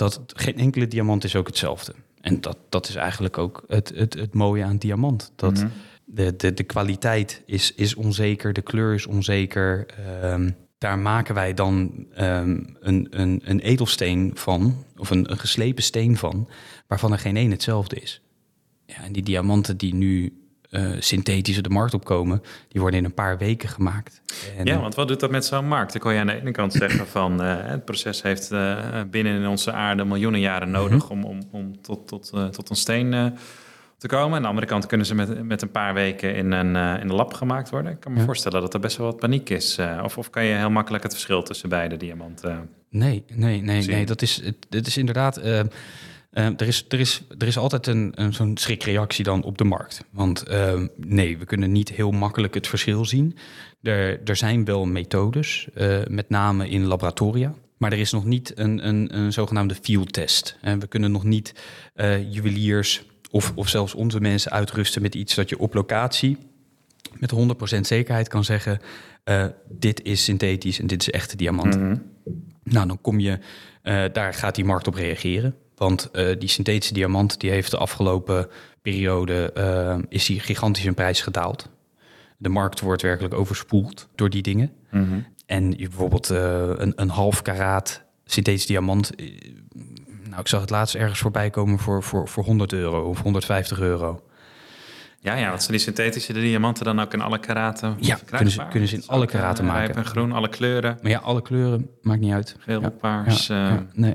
Dat 0.00 0.20
geen 0.26 0.56
enkele 0.56 0.88
diamant 0.88 1.24
is 1.24 1.36
ook 1.36 1.46
hetzelfde. 1.46 1.94
En 2.20 2.40
dat, 2.40 2.56
dat 2.68 2.88
is 2.88 2.94
eigenlijk 2.94 3.38
ook 3.38 3.64
het, 3.68 3.92
het, 3.94 4.14
het 4.14 4.34
mooie 4.34 4.64
aan 4.64 4.76
diamant. 4.76 5.32
Dat 5.36 5.52
Mhm. 5.52 5.68
de, 6.04 6.36
de, 6.36 6.54
de 6.54 6.62
kwaliteit 6.62 7.42
is, 7.46 7.74
is 7.74 7.94
onzeker, 7.94 8.52
de 8.52 8.62
kleur 8.62 8.94
is 8.94 9.06
onzeker. 9.06 9.86
Ehm, 10.22 10.50
daar 10.78 10.98
maken 10.98 11.34
wij 11.34 11.54
dan 11.54 12.06
ehm, 12.14 12.60
een, 12.80 13.06
een, 13.10 13.40
een 13.44 13.60
edelsteen 13.60 14.30
van, 14.34 14.84
of 14.96 15.10
een, 15.10 15.30
een 15.30 15.38
geslepen 15.38 15.82
steen 15.82 16.16
van, 16.16 16.48
waarvan 16.86 17.12
er 17.12 17.18
geen 17.18 17.36
één 17.36 17.50
hetzelfde 17.50 17.96
is. 17.96 18.22
Ja, 18.86 19.02
en 19.04 19.12
die 19.12 19.22
diamanten 19.22 19.76
die 19.76 19.94
nu 19.94 20.39
eh, 20.70 20.90
synthetisch 20.98 21.56
op 21.56 21.62
de 21.64 21.70
markt 21.70 21.94
opkomen, 21.94 22.42
die 22.68 22.80
worden 22.80 22.98
in 22.98 23.04
een 23.04 23.14
paar 23.14 23.38
weken 23.38 23.68
gemaakt. 23.68 24.22
En, 24.58 24.66
Ja, 24.66 24.80
want 24.80 24.94
wat 24.94 25.08
doet 25.08 25.20
dat 25.20 25.30
met 25.30 25.44
zo'n 25.44 25.68
markt? 25.68 25.92
Dan 25.92 26.00
kan 26.00 26.14
je 26.14 26.20
aan 26.20 26.26
de 26.26 26.40
ene 26.40 26.50
kant 26.50 26.72
zeggen 26.72 27.06
van 27.18 27.42
eh, 27.42 27.56
het 27.60 27.84
proces 27.84 28.22
heeft 28.22 28.50
eh, 28.50 28.76
binnen 29.10 29.34
in 29.40 29.46
onze 29.46 29.72
aarde 29.72 30.04
miljoenen 30.04 30.40
jaren 30.40 30.70
nodig 30.70 31.02
Mhm. 31.04 31.12
om, 31.12 31.24
om, 31.24 31.38
om 31.50 31.82
tot, 31.82 32.08
tot, 32.08 32.32
tot 32.52 32.70
een 32.70 32.76
steen 32.76 33.34
te 33.98 34.06
komen. 34.06 34.36
Aan 34.36 34.42
de 34.42 34.48
andere 34.48 34.66
kant 34.66 34.86
kunnen 34.86 35.06
ze 35.06 35.14
met, 35.14 35.44
met 35.44 35.62
een 35.62 35.70
paar 35.70 35.94
weken 35.94 36.34
in 36.34 36.52
een, 36.52 36.66
in 37.00 37.08
een 37.08 37.12
lab 37.14 37.32
gemaakt 37.34 37.70
worden. 37.70 37.92
Ik 37.92 38.00
kan 38.00 38.12
me 38.12 38.18
Ja. 38.18 38.24
voorstellen 38.24 38.60
dat 38.60 38.74
er 38.74 38.80
best 38.80 38.96
wel 38.96 39.06
wat 39.06 39.16
paniek 39.20 39.50
is. 39.50 39.78
of, 40.02 40.18
of 40.18 40.30
kan 40.30 40.44
je 40.44 40.54
heel 40.54 40.70
makkelijk 40.70 41.02
het 41.02 41.12
verschil 41.12 41.42
tussen 41.42 41.68
beide 41.68 41.96
diamanten... 41.96 42.68
Nee, 42.90 43.24
nee, 43.34 43.62
nee, 43.62 43.82
Zien. 43.82 43.94
nee. 43.94 44.06
Dat 44.06 44.22
is, 44.22 44.40
het, 44.44 44.56
het 44.70 44.86
is 44.86 44.96
inderdaad. 44.96 45.40
Eh, 46.30 46.46
eh, 46.46 46.52
er, 46.56 46.66
is, 46.66 46.84
er, 46.88 47.00
is, 47.00 47.22
er 47.38 47.46
is 47.46 47.58
altijd 47.58 47.86
een, 47.86 48.12
een 48.14 48.34
zo'n 48.34 48.56
schrikreactie 48.56 49.24
dan 49.24 49.42
op 49.42 49.58
de 49.58 49.64
markt. 49.64 50.04
Want 50.10 50.42
eh, 50.42 50.82
nee, 50.96 51.38
we 51.38 51.44
kunnen 51.44 51.72
niet 51.72 51.88
heel 51.88 52.10
makkelijk 52.10 52.54
het 52.54 52.66
verschil 52.66 53.04
zien. 53.04 53.36
Er, 53.82 54.20
er 54.24 54.36
zijn 54.36 54.64
wel 54.64 54.86
methodes, 54.86 55.68
eh, 55.74 55.98
met 56.08 56.28
name 56.28 56.68
in 56.68 56.86
laboratoria. 56.86 57.54
Maar 57.76 57.92
er 57.92 57.98
is 57.98 58.12
nog 58.12 58.24
niet 58.24 58.58
een, 58.58 58.86
een, 58.88 59.16
een 59.18 59.32
zogenaamde 59.32 59.74
field 59.82 60.12
test. 60.12 60.58
En 60.60 60.78
we 60.78 60.86
kunnen 60.86 61.12
nog 61.12 61.24
niet 61.24 61.54
eh, 61.94 62.32
juweliers 62.32 63.02
of, 63.30 63.52
of 63.54 63.68
zelfs 63.68 63.94
onze 63.94 64.20
mensen 64.20 64.50
uitrusten 64.50 65.02
met 65.02 65.14
iets 65.14 65.34
dat 65.34 65.48
je 65.48 65.58
op 65.58 65.74
locatie 65.74 66.38
met 67.18 67.34
100% 67.76 67.80
zekerheid 67.80 68.28
kan 68.28 68.44
zeggen: 68.44 68.80
eh, 69.24 69.46
dit 69.68 70.02
is 70.02 70.24
synthetisch 70.24 70.78
en 70.78 70.86
dit 70.86 71.00
is 71.00 71.10
echte 71.10 71.36
diamant. 71.36 71.76
Mhm. 71.76 71.96
Nou, 72.62 72.86
dan 72.86 73.00
kom 73.00 73.20
je, 73.20 73.38
daar 74.12 74.34
gaat 74.34 74.54
die 74.54 74.64
markt 74.64 74.86
op 74.86 74.94
reageren. 74.94 75.54
Want 75.80 76.10
eh, 76.10 76.38
die 76.38 76.48
synthetische 76.48 76.94
diamant 76.94 77.40
die 77.40 77.50
heeft 77.50 77.70
de 77.70 77.76
afgelopen 77.76 78.48
periode 78.82 79.52
eh, 79.52 79.98
is 80.08 80.26
die 80.26 80.40
gigantisch 80.40 80.84
in 80.84 80.94
prijs 80.94 81.20
gedaald. 81.20 81.68
De 82.36 82.48
markt 82.48 82.80
wordt 82.80 83.02
werkelijk 83.02 83.34
overspoeld 83.34 84.08
door 84.14 84.30
die 84.30 84.42
dingen. 84.42 84.72
Mhm. 84.90 85.20
En 85.46 85.70
je 85.70 85.88
bijvoorbeeld 85.88 86.30
eh, 86.30 86.68
een, 86.76 86.92
een 86.96 87.08
half 87.08 87.42
karaat 87.42 88.02
synthetisch 88.24 88.66
diamant. 88.66 89.10
nou, 90.28 90.40
ik 90.40 90.48
zag 90.48 90.60
het 90.60 90.70
laatst 90.70 90.94
ergens 90.94 91.18
voorbij 91.18 91.50
komen 91.50 91.78
voor, 91.78 92.02
voor, 92.02 92.28
voor 92.28 92.44
100 92.44 92.72
euro 92.72 93.08
of 93.08 93.20
150 93.22 93.80
euro. 93.80 94.22
Ja, 95.22 95.34
ja, 95.36 95.50
wat 95.50 95.60
zijn 95.60 95.72
die 95.72 95.80
synthetische 95.86 96.32
diamanten 96.32 96.84
dan 96.84 97.00
ook 97.00 97.12
in 97.12 97.20
alle 97.20 97.38
karaten? 97.38 97.96
Ja, 98.00 98.18
kunnen 98.30 98.50
ze- 98.52 98.66
kunnen 98.70 98.88
ze 98.88 98.94
in 98.96 99.02
alle 99.06 99.26
karaten 99.26 99.64
maken. 99.64 99.84
Rijp 99.84 99.96
en 99.96 100.04
groen, 100.04 100.32
alle 100.32 100.48
kleuren. 100.48 100.98
Maar 101.02 101.10
ja, 101.10 101.18
alle 101.18 101.42
kleuren 101.42 101.90
maakt 102.02 102.20
niet 102.20 102.32
uit. 102.32 102.56
Geel, 102.58 102.80
Ja. 102.80 102.88
paars. 102.88 103.46
Ja, 103.46 103.68
ja, 103.68 103.86
nee. 103.94 104.14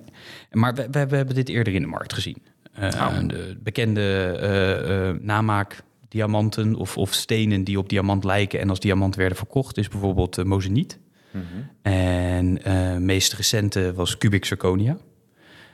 Maar 0.52 0.74
we, 0.74 0.88
we, 0.92 1.08
we 1.08 1.16
hebben 1.16 1.36
dit 1.36 1.50
eerder 1.50 1.74
in 1.74 1.82
de 1.82 1.88
markt 1.88 2.14
gezien. 2.14 2.44
Oh. 2.80 3.18
De 3.28 3.58
bekende 3.64 4.26
eh, 4.26 5.24
namaak 5.26 5.84
diamanten 6.10 6.76
of, 6.76 6.98
of 6.98 7.14
stenen 7.14 7.64
die 7.64 7.78
op 7.80 7.90
diamant 7.90 8.24
lijken 8.24 8.60
en 8.60 8.70
als 8.70 8.80
diamant 8.80 9.16
werden 9.16 9.38
verkocht, 9.38 9.78
is 9.78 9.88
bijvoorbeeld 9.88 10.38
uh, 10.38 10.46
mozeniet. 10.46 11.00
mhm. 11.32 11.44
En 11.82 12.64
eh 12.64 12.98
meest 12.98 13.34
recente 13.34 13.94
was 13.94 14.18
cubic 14.18 14.46
zirconia. 14.46 14.98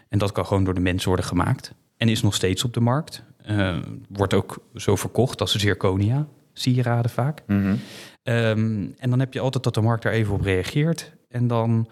En 0.09 0.17
dat 0.17 0.31
kan 0.31 0.45
gewoon 0.45 0.63
door 0.63 0.73
de 0.73 0.79
mens 0.79 1.05
worden 1.05 1.25
gemaakt. 1.25 1.73
en 1.97 2.09
is 2.09 2.21
nog 2.21 2.35
steeds 2.35 2.63
op 2.63 2.73
de 2.73 2.79
markt. 2.79 3.23
Eh, 3.43 3.77
wordt 4.10 4.33
ook 4.33 4.63
zo 4.75 4.95
verkocht 4.95 5.41
als 5.41 5.55
zirconia, 5.55 6.27
sieraden 6.53 7.12
vaak. 7.12 7.43
Mhm. 7.48 7.75
Ehm, 8.24 8.88
en 8.98 9.10
dan 9.10 9.19
heb 9.19 9.33
je 9.33 9.39
altijd 9.39 9.63
dat 9.63 9.74
de 9.74 9.81
markt 9.81 10.03
daar 10.03 10.13
even 10.13 10.33
op 10.33 10.41
reageert. 10.41 11.12
En 11.29 11.48
dan 11.48 11.89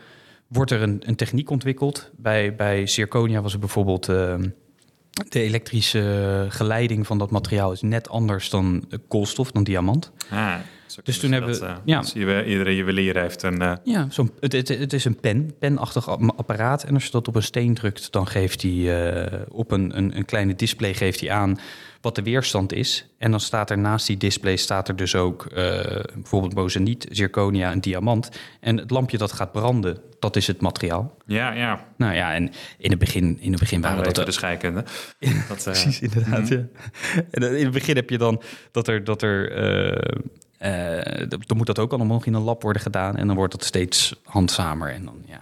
wordt 0.48 0.72
er 0.72 0.82
een, 0.82 1.02
een 1.06 1.16
techniek 1.16 1.50
ontwikkeld. 1.50 2.12
Bij, 2.18 2.56
bij 2.56 2.88
zirconia 2.88 3.42
was 3.42 3.54
er 3.54 3.60
bijvoorbeeld... 3.60 4.10
ehm, 4.10 4.50
de 5.30 5.42
elektrische 5.42 6.46
geleiding 6.50 7.08
van 7.08 7.18
dat 7.18 7.32
materiaal 7.32 7.72
is 7.72 7.82
net 7.82 8.10
anders 8.10 8.50
dan 8.50 8.86
eh, 8.90 9.00
koolstof, 9.08 9.52
dan 9.52 9.64
diamant. 9.64 10.12
Ah, 10.30 10.56
Dus 11.04 11.20
kunnen 11.20 11.40
toen 11.42 11.50
hebben 11.50 11.68
dat, 11.68 11.84
we- 11.86 11.92
eh, 11.92 12.26
ja. 12.36 12.44
iedere 12.44 12.76
juwelier 12.76 13.20
heeft 13.22 13.44
een... 13.44 13.62
eh, 13.62 13.74
Ja, 13.84 14.08
zo'n, 14.10 14.32
het, 14.40 14.52
het, 14.52 14.68
het 14.68 14.94
is 14.94 15.06
een 15.06 15.20
pen, 15.20 15.54
penachtig 15.60 16.08
apparaat. 16.10 16.84
En 16.84 16.94
als 16.94 17.06
je 17.06 17.12
dat 17.12 17.28
op 17.28 17.36
een 17.36 17.44
steen 17.44 17.74
drukt, 17.74 18.12
dan 18.12 18.28
geeft 18.28 18.62
hij 18.62 19.12
eh, 19.24 19.42
op 19.50 19.72
een, 19.72 19.98
een, 19.98 20.18
een 20.18 20.26
kleine 20.26 20.56
display 20.56 20.94
geeft 20.94 21.20
hij 21.20 21.32
aan 21.32 21.60
wat 22.02 22.16
de 22.16 22.24
weerstand 22.24 22.74
is. 22.74 23.08
En 23.18 23.32
dan 23.32 23.40
staat 23.40 23.70
er 23.70 23.78
naast 23.78 24.08
die 24.08 24.18
display 24.18 24.56
staat 24.56 24.88
er 24.88 24.96
dus 24.96 25.16
ook 25.16 25.46
eh, 25.46 26.00
bijvoorbeeld 26.14 26.54
mozeniet, 26.54 27.08
zirconia 27.12 27.72
en 27.72 27.80
diamant. 27.82 28.30
En 28.60 28.78
het 28.78 28.90
lampje 28.92 29.18
dat 29.18 29.32
gaat 29.32 29.52
branden, 29.52 29.98
dat 30.20 30.36
is 30.36 30.48
het 30.48 30.62
materiaal. 30.62 31.18
ja, 31.26 31.52
ja. 31.54 31.86
Nou 31.98 32.14
ja, 32.16 32.34
en 32.34 32.52
in 32.78 32.90
het 32.90 33.00
begin, 33.00 33.38
in 33.42 33.52
het 33.52 33.60
begin 33.60 33.82
waren 33.82 34.04
dat... 34.14 34.26
de 34.26 34.32
scheikunde. 34.32 34.84
Dat, 35.50 35.64
Precies, 35.64 36.00
inderdaad. 36.02 36.48
ja. 36.48 36.64
En 37.32 37.44
in 37.58 37.64
het 37.64 37.74
begin 37.74 37.96
heb 37.96 38.10
je 38.10 38.18
dan 38.18 38.42
dat 38.72 38.88
er. 38.88 39.04
Dat 39.04 39.22
er 39.22 39.52
dan 41.48 41.58
moet 41.58 41.66
dat 41.68 41.80
ook 41.80 41.92
allemaal 41.94 42.16
nog 42.18 42.26
in 42.26 42.34
een 42.34 42.42
lab 42.42 42.62
worden 42.62 42.82
gedaan. 42.82 43.16
En 43.16 43.28
dan 43.28 43.36
wordt 43.36 43.54
dat 43.54 43.64
steeds 43.64 44.16
handzamer. 44.24 44.92
En 44.94 45.06
dan, 45.06 45.24
ja. 45.26 45.42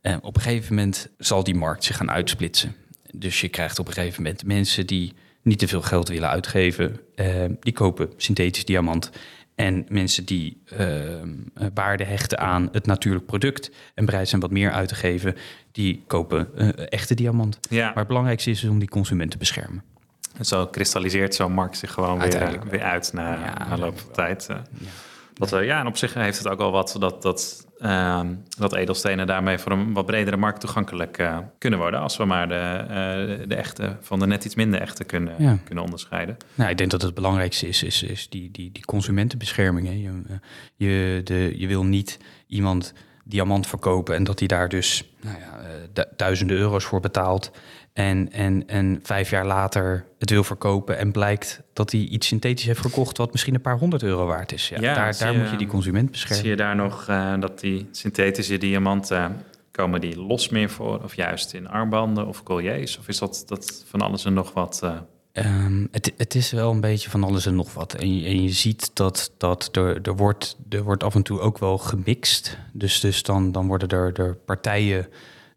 Eh, 0.00 0.16
op 0.22 0.36
een 0.36 0.42
gegeven 0.42 0.74
moment 0.74 1.08
zal 1.18 1.44
die 1.44 1.54
markt 1.54 1.84
zich 1.84 1.96
gaan 1.96 2.10
uitsplitsen. 2.10 2.74
Dus 3.14 3.40
je 3.40 3.48
krijgt 3.48 3.78
op 3.78 3.86
een 3.86 3.92
gegeven 3.92 4.22
moment 4.22 4.44
mensen 4.44 4.86
die 4.86 5.12
niet 5.42 5.58
te 5.58 5.68
veel 5.68 5.82
geld 5.82 6.08
willen 6.08 6.28
uitgeven. 6.28 7.00
eh, 7.14 7.44
die 7.60 7.72
kopen 7.72 8.12
synthetisch 8.16 8.64
diamant. 8.64 9.10
En 9.54 9.86
mensen 9.88 10.24
die 10.24 10.62
eh, 10.64 11.20
eh, 11.22 11.28
waarde 11.74 12.04
hechten 12.04 12.38
aan 12.38 12.68
het 12.72 12.86
natuurlijk 12.86 13.26
product 13.26 13.70
en 13.94 14.04
bereid 14.04 14.28
zijn 14.28 14.40
wat 14.40 14.50
meer 14.50 14.72
uit 14.72 14.88
te 14.88 14.94
geven, 14.94 15.36
die 15.72 16.02
kopen 16.06 16.48
eh, 16.56 16.68
echte 16.88 17.14
diamant. 17.14 17.58
ja, 17.70 17.86
Maar 17.86 17.96
het 17.96 18.06
belangrijkste 18.06 18.50
is 18.50 18.60
dus 18.60 18.70
om 18.70 18.78
die 18.78 18.88
consument 18.88 19.30
te 19.30 19.36
beschermen. 19.38 19.82
En 20.38 20.44
zo 20.44 20.66
kristalliseert 20.66 21.34
zo'n 21.34 21.52
markt 21.52 21.76
zich 21.78 21.92
gewoon 21.92 22.18
weer, 22.20 22.58
weer 22.70 22.82
uit 22.82 23.12
na, 23.12 23.32
Ja, 23.34 23.68
na 23.68 23.78
loop 23.78 23.98
van 23.98 24.12
tijd. 24.12 24.46
eh. 24.50 24.56
Dat, 25.34 25.52
eh, 25.52 25.64
ja, 25.64 25.80
en 25.80 25.86
op 25.86 25.96
zich 25.96 26.14
heeft 26.14 26.38
het 26.38 26.48
ook 26.48 26.58
wel 26.58 26.70
wat 26.70 26.96
dat, 26.98 27.22
dat, 27.22 27.66
ehm, 27.78 28.34
dat 28.58 28.74
edelstenen 28.74 29.26
daarmee 29.26 29.58
voor 29.58 29.72
een 29.72 29.92
wat 29.92 30.06
bredere 30.06 30.36
markt 30.36 30.60
toegankelijk 30.60 31.18
eh, 31.18 31.38
kunnen 31.58 31.78
worden. 31.78 32.00
Als 32.00 32.16
we 32.16 32.24
maar 32.24 32.48
de, 32.48 33.44
de 33.48 33.54
echte 33.54 33.96
van 34.00 34.18
de 34.18 34.26
net 34.26 34.44
iets 34.44 34.54
minder 34.54 34.80
echte 34.80 35.04
kunnen, 35.04 35.34
Ja. 35.38 35.58
kunnen 35.64 35.84
onderscheiden. 35.84 36.36
Nou, 36.54 36.70
ik 36.70 36.76
denk 36.78 36.90
dat 36.90 37.02
het 37.02 37.14
belangrijkste 37.14 37.68
is, 37.68 37.82
is, 37.82 38.02
is 38.02 38.28
die, 38.28 38.50
die, 38.50 38.72
die 38.72 38.84
consumentenbescherming. 38.84 39.86
Hè. 39.86 39.92
Je, 39.92 40.22
je, 40.76 41.20
de, 41.24 41.54
je 41.58 41.66
wil 41.66 41.84
niet 41.84 42.18
iemand 42.46 42.92
diamant 43.24 43.66
verkopen 43.66 44.14
en 44.14 44.24
dat 44.24 44.38
hij 44.38 44.48
daar 44.48 44.68
dus 44.68 45.10
nou 45.22 45.38
ja, 45.38 45.58
du- 45.92 46.04
duizenden 46.16 46.56
euro's 46.56 46.84
voor 46.84 47.00
betaalt. 47.00 47.50
En, 47.94 48.32
en, 48.32 48.66
en 48.66 49.00
vijf 49.02 49.30
jaar 49.30 49.46
later 49.46 50.04
het 50.18 50.30
wil 50.30 50.44
verkopen 50.44 50.98
en 50.98 51.12
blijkt 51.12 51.62
dat 51.72 51.92
hij 51.92 52.00
iets 52.00 52.26
synthetisch 52.26 52.64
heeft 52.66 52.80
gekocht 52.80 53.16
wat 53.16 53.32
misschien 53.32 53.54
een 53.54 53.60
paar 53.60 53.78
honderd 53.78 54.02
euro 54.02 54.26
waard 54.26 54.52
is. 54.52 54.68
Ja, 54.68 54.80
Ja, 54.80 54.94
daar 54.94 55.18
daar 55.18 55.32
je, 55.32 55.38
moet 55.38 55.50
je 55.50 55.56
die 55.56 55.66
consument 55.66 56.10
beschermen. 56.10 56.40
Zie 56.40 56.50
je 56.50 56.56
daar 56.56 56.76
nog 56.76 57.08
eh, 57.08 57.40
dat 57.40 57.60
die 57.60 57.88
synthetische 57.90 58.58
diamanten, 58.58 59.42
komen 59.70 60.00
die 60.00 60.16
los 60.20 60.48
meer 60.48 60.70
voor? 60.70 61.02
Of 61.04 61.14
juist 61.14 61.52
in 61.52 61.68
armbanden 61.68 62.26
of 62.26 62.42
colliers? 62.42 62.98
Of 62.98 63.08
is 63.08 63.18
dat, 63.18 63.44
dat 63.46 63.84
van 63.88 64.00
alles 64.00 64.24
en 64.24 64.32
nog 64.34 64.52
wat? 64.52 64.80
eh, 64.82 64.96
Ehm, 65.32 65.86
het, 65.90 66.12
het 66.16 66.34
is 66.34 66.50
wel 66.50 66.70
een 66.70 66.80
beetje 66.80 67.10
van 67.10 67.24
alles 67.24 67.46
en 67.46 67.54
nog 67.54 67.74
wat. 67.74 67.94
En 67.94 68.18
je, 68.18 68.26
en 68.26 68.42
je 68.42 68.48
ziet 68.52 68.90
dat, 68.92 69.32
dat 69.38 69.68
er, 69.76 69.98
er, 70.02 70.16
wordt, 70.16 70.56
er 70.68 70.82
wordt 70.82 71.02
af 71.04 71.14
en 71.14 71.22
toe 71.22 71.40
ook 71.40 71.58
wel 71.58 71.78
gemixt. 71.78 72.58
Dus, 72.72 73.00
dus 73.00 73.22
dan, 73.22 73.52
dan 73.52 73.66
worden 73.66 73.88
er, 73.88 74.20
er 74.20 74.34
partijen, 74.36 75.06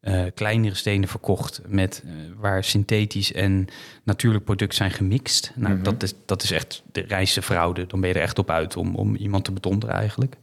eh, 0.07 0.23
kleinere 0.33 0.75
stenen 0.75 1.07
verkocht... 1.09 1.61
Met, 1.67 2.03
eh, 2.05 2.11
waar 2.37 2.63
synthetisch 2.63 3.33
en 3.33 3.67
natuurlijk 4.03 4.43
product 4.43 4.75
zijn 4.75 4.91
gemixt. 4.91 5.51
Nou, 5.55 5.73
Mhm. 5.73 5.83
dat, 5.83 6.03
is, 6.03 6.13
dat 6.25 6.43
is 6.43 6.51
echt 6.51 6.83
de 6.91 7.01
rijste 7.01 7.41
fraude. 7.41 7.85
Dan 7.87 7.99
ben 7.99 8.09
je 8.09 8.15
er 8.15 8.21
echt 8.21 8.39
op 8.39 8.49
uit 8.49 8.77
om, 8.77 8.95
om 8.95 9.15
iemand 9.15 9.43
te 9.43 9.51
bedonderen 9.51 9.95
eigenlijk. 9.95 10.35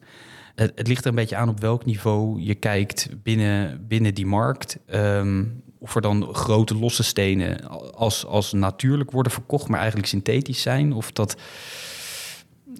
Het, 0.54 0.72
het 0.74 0.88
ligt 0.88 1.02
er 1.04 1.08
een 1.08 1.14
beetje 1.14 1.36
aan 1.36 1.48
op 1.48 1.60
welk 1.60 1.84
niveau 1.84 2.40
je 2.40 2.54
kijkt 2.54 3.08
binnen, 3.22 3.84
binnen 3.88 4.14
die 4.14 4.26
markt. 4.26 4.78
Ehm, 4.86 5.44
of 5.78 5.94
er 5.94 6.02
dan 6.02 6.34
grote 6.34 6.74
losse 6.76 7.02
stenen 7.02 7.68
als, 7.94 8.26
als 8.26 8.52
natuurlijk 8.52 9.10
worden 9.10 9.32
verkocht, 9.32 9.68
maar 9.68 9.78
eigenlijk 9.78 10.08
synthetisch 10.08 10.62
zijn. 10.62 10.92
Of 10.92 11.12
dat. 11.12 11.36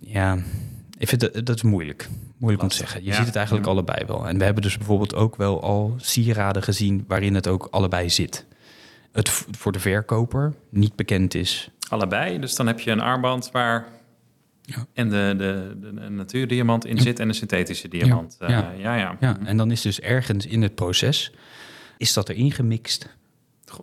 Ja, 0.01 0.39
ik 1.05 1.19
vind 1.19 1.21
dat, 1.35 1.47
dat 1.47 1.57
is 1.57 1.63
moeilijk. 1.63 2.09
Moeilijk 2.37 2.63
om 2.63 2.69
te 2.69 2.77
zeggen. 2.77 3.01
Je 3.03 3.07
ja. 3.11 3.15
ziet 3.17 3.27
het 3.27 3.37
eigenlijk 3.37 3.67
Ja. 3.67 3.73
allebei 3.73 4.05
wel. 4.07 4.29
En 4.29 4.39
we 4.39 4.45
hebben 4.45 4.63
dus 4.63 4.77
bijvoorbeeld 4.77 5.15
ook 5.15 5.37
wel 5.37 5.63
al 5.63 5.95
sieraden 5.97 6.63
gezien 6.63 7.05
waarin 7.09 7.35
het 7.35 7.49
ook 7.49 7.69
allebei 7.71 8.11
zit. 8.11 8.47
Het 9.13 9.29
voor 9.51 9.73
de 9.73 9.79
verkoper 9.81 10.55
niet 10.71 10.97
bekend 10.97 11.35
is. 11.35 11.69
allebei. 11.89 12.39
Dus 12.39 12.55
dan 12.57 12.67
heb 12.67 12.81
je 12.81 12.91
een 12.91 13.01
armband 13.01 13.51
waar 13.51 13.87
Ja. 14.63 14.87
en 14.95 15.09
de, 15.09 15.35
de, 15.39 15.77
de, 15.81 16.09
natuurdiamant 16.11 16.85
in 16.87 16.99
zit 16.99 17.19
en 17.19 17.29
de 17.29 17.35
synthetische 17.35 17.89
diamant. 17.89 18.37
Ja. 18.41 18.49
Ja, 18.49 18.73
Ja. 18.79 18.95
ja. 18.95 18.97
ja. 18.97 19.17
Ja, 19.21 19.39
en 19.45 19.57
dan 19.57 19.71
is 19.71 19.81
dus 19.81 20.01
ergens 20.01 20.47
in 20.47 20.63
het 20.63 20.75
proces, 20.75 21.33
is 21.99 22.13
dat 22.13 22.29
erin 22.29 22.53
gemixt. 22.53 23.17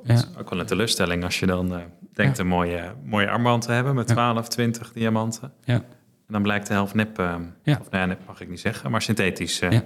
Ja. 0.04 0.24
Ook 0.40 0.50
wel 0.50 0.60
een 0.60 0.66
teleurstelling 0.66 1.24
als 1.24 1.40
je 1.40 1.46
dan 1.46 1.74
eh, 1.76 1.82
denkt 2.14 2.38
een 2.38 2.48
mooie, 2.48 2.94
mooie 3.04 3.30
armband 3.30 3.62
te 3.64 3.72
hebben 3.72 3.96
met 3.96 4.08
Ja. 4.10 4.14
12, 4.16 4.48
20 4.48 4.92
diamanten. 4.94 5.52
Ja. 5.64 5.84
En 6.32 6.38
dan 6.38 6.46
blijkt 6.46 6.68
de 6.68 6.74
helft 6.74 6.94
nep, 6.94 7.20
eh, 7.20 7.36
Ja. 7.64 7.78
of 7.82 7.90
nou 7.90 8.08
nep 8.08 8.20
mag 8.28 8.42
ik 8.42 8.50
niet 8.50 8.60
zeggen, 8.60 8.92
maar 8.92 9.02
synthetisch 9.02 9.60
eh, 9.60 9.72
Ja. 9.72 9.84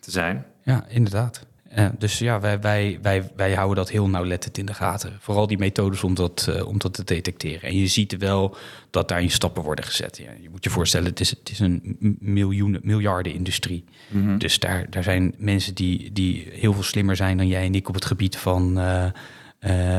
te 0.00 0.10
zijn. 0.10 0.44
Ja, 0.62 0.84
inderdaad. 0.88 1.46
Eh, 1.68 1.88
dus 1.98 2.18
ja, 2.18 2.40
wij, 2.40 2.60
wij, 2.60 2.98
wij, 3.02 3.30
wij 3.36 3.54
houden 3.54 3.76
dat 3.76 3.90
heel 3.90 4.08
nauwlettend 4.08 4.58
in 4.58 4.66
de 4.66 4.74
gaten. 4.74 5.16
Vooral 5.20 5.46
die 5.46 5.58
methodes 5.58 6.04
om 6.04 6.14
dat, 6.14 6.64
om 6.66 6.78
dat 6.78 6.94
te 6.94 7.04
detecteren. 7.04 7.68
En 7.68 7.76
je 7.76 7.86
ziet 7.86 8.16
wel 8.16 8.56
dat 8.90 9.08
daarin 9.08 9.30
stappen 9.30 9.62
worden 9.62 9.84
gezet. 9.84 10.18
Ja, 10.18 10.30
je 10.40 10.50
moet 10.50 10.64
je 10.64 10.70
voorstellen, 10.70 11.06
het 11.08 11.20
is, 11.20 11.30
het 11.30 11.50
is 11.50 11.58
een 11.58 11.96
miljoenen, 12.20 12.80
miljardenindustrie. 12.84 13.84
Mhm. 14.08 14.38
Dus 14.38 14.58
daar, 14.58 14.90
daar 14.90 15.02
zijn 15.02 15.34
mensen 15.38 15.74
die, 15.74 16.12
die 16.12 16.48
heel 16.50 16.72
veel 16.72 16.82
slimmer 16.82 17.16
zijn 17.16 17.36
dan 17.36 17.46
jij 17.46 17.64
en 17.64 17.74
ik 17.74 17.88
op 17.88 17.94
het 17.94 18.04
gebied 18.04 18.36
van 18.36 18.78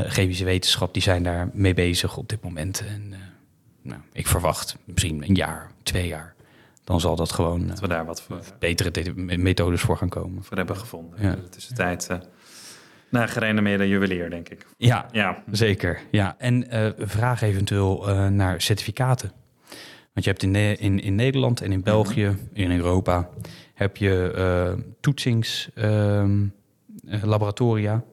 chemische 0.08 0.46
wetenschap. 0.46 0.94
Die 0.94 1.04
zijn 1.04 1.24
daar 1.24 1.50
mee 1.54 1.74
bezig 1.74 2.18
op 2.18 2.30
dit 2.30 2.44
moment. 2.44 2.84
En 2.88 3.14
nou, 3.82 4.02
ik 4.14 4.28
verwacht 4.28 4.78
misschien 4.86 5.24
een 5.28 5.36
jaar, 5.36 5.72
twee 5.86 6.08
jaar. 6.08 6.34
Dan 6.84 7.00
zal 7.00 7.16
dat 7.16 7.32
gewoon 7.32 7.62
eh, 7.62 7.68
Dat 7.68 7.80
we 7.80 7.88
daar 7.88 8.06
wat 8.06 8.22
voor, 8.22 8.40
betere 8.60 8.92
te- 8.92 9.14
methodes 9.16 9.82
voor 9.82 9.98
gaan 9.98 10.10
komen. 10.10 10.44
voor 10.44 10.58
hebben 10.58 10.78
gevonden. 10.78 11.22
Ja. 11.22 11.36
De 11.36 11.50
tussentijd 11.50 12.08
uh, 12.12 12.18
nou, 13.10 13.28
gerenommeerde 13.28 13.88
juwelier, 13.88 14.30
denk 14.30 14.50
ik. 14.50 14.66
Ja, 14.78 15.06
Ja, 15.12 15.44
Zeker, 15.52 16.00
ja. 16.12 16.36
En 16.38 16.70
eh, 16.70 16.90
vraag 16.98 17.42
eventueel 17.42 18.10
eh, 18.10 18.28
naar 18.28 18.62
certificaten. 18.62 19.32
Want 20.14 20.26
je 20.26 20.30
hebt 20.32 20.44
in, 20.44 20.52
Ne- 20.52 20.76
in, 20.76 21.00
in 21.02 21.16
Nederland 21.16 21.62
en 21.62 21.72
in 21.72 21.82
België, 21.84 22.38
in 22.54 22.72
Europa, 22.72 23.30
heb 23.74 23.98
je 23.98 24.32
eh 24.36 24.84
toetsings, 25.02 25.70
ehm, 25.76 26.46
eh, 27.08 27.24
laboratoria. 27.24 28.04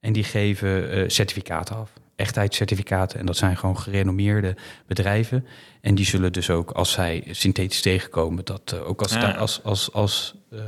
En 0.00 0.12
die 0.12 0.24
geven 0.24 0.90
eh, 0.90 1.08
certificaten 1.08 1.76
af. 1.76 1.92
Echtheidscertificaten. 2.20 3.18
En 3.18 3.26
dat 3.26 3.36
zijn 3.36 3.56
gewoon 3.56 3.78
gerenommeerde 3.78 4.56
bedrijven. 4.86 5.46
En 5.80 5.94
die 5.94 6.04
zullen 6.04 6.32
dus 6.32 6.50
ook, 6.50 6.70
als 6.70 6.92
zij 6.92 7.24
synthetisch 7.30 7.80
tegenkomen, 7.82 8.44
dat 8.44 8.72
eh, 8.74 8.88
ook 8.88 9.02
als, 9.02 9.12
Ja. 9.12 9.30
als, 9.30 9.62
als, 9.64 9.92
als 9.92 10.34
eh, 10.50 10.58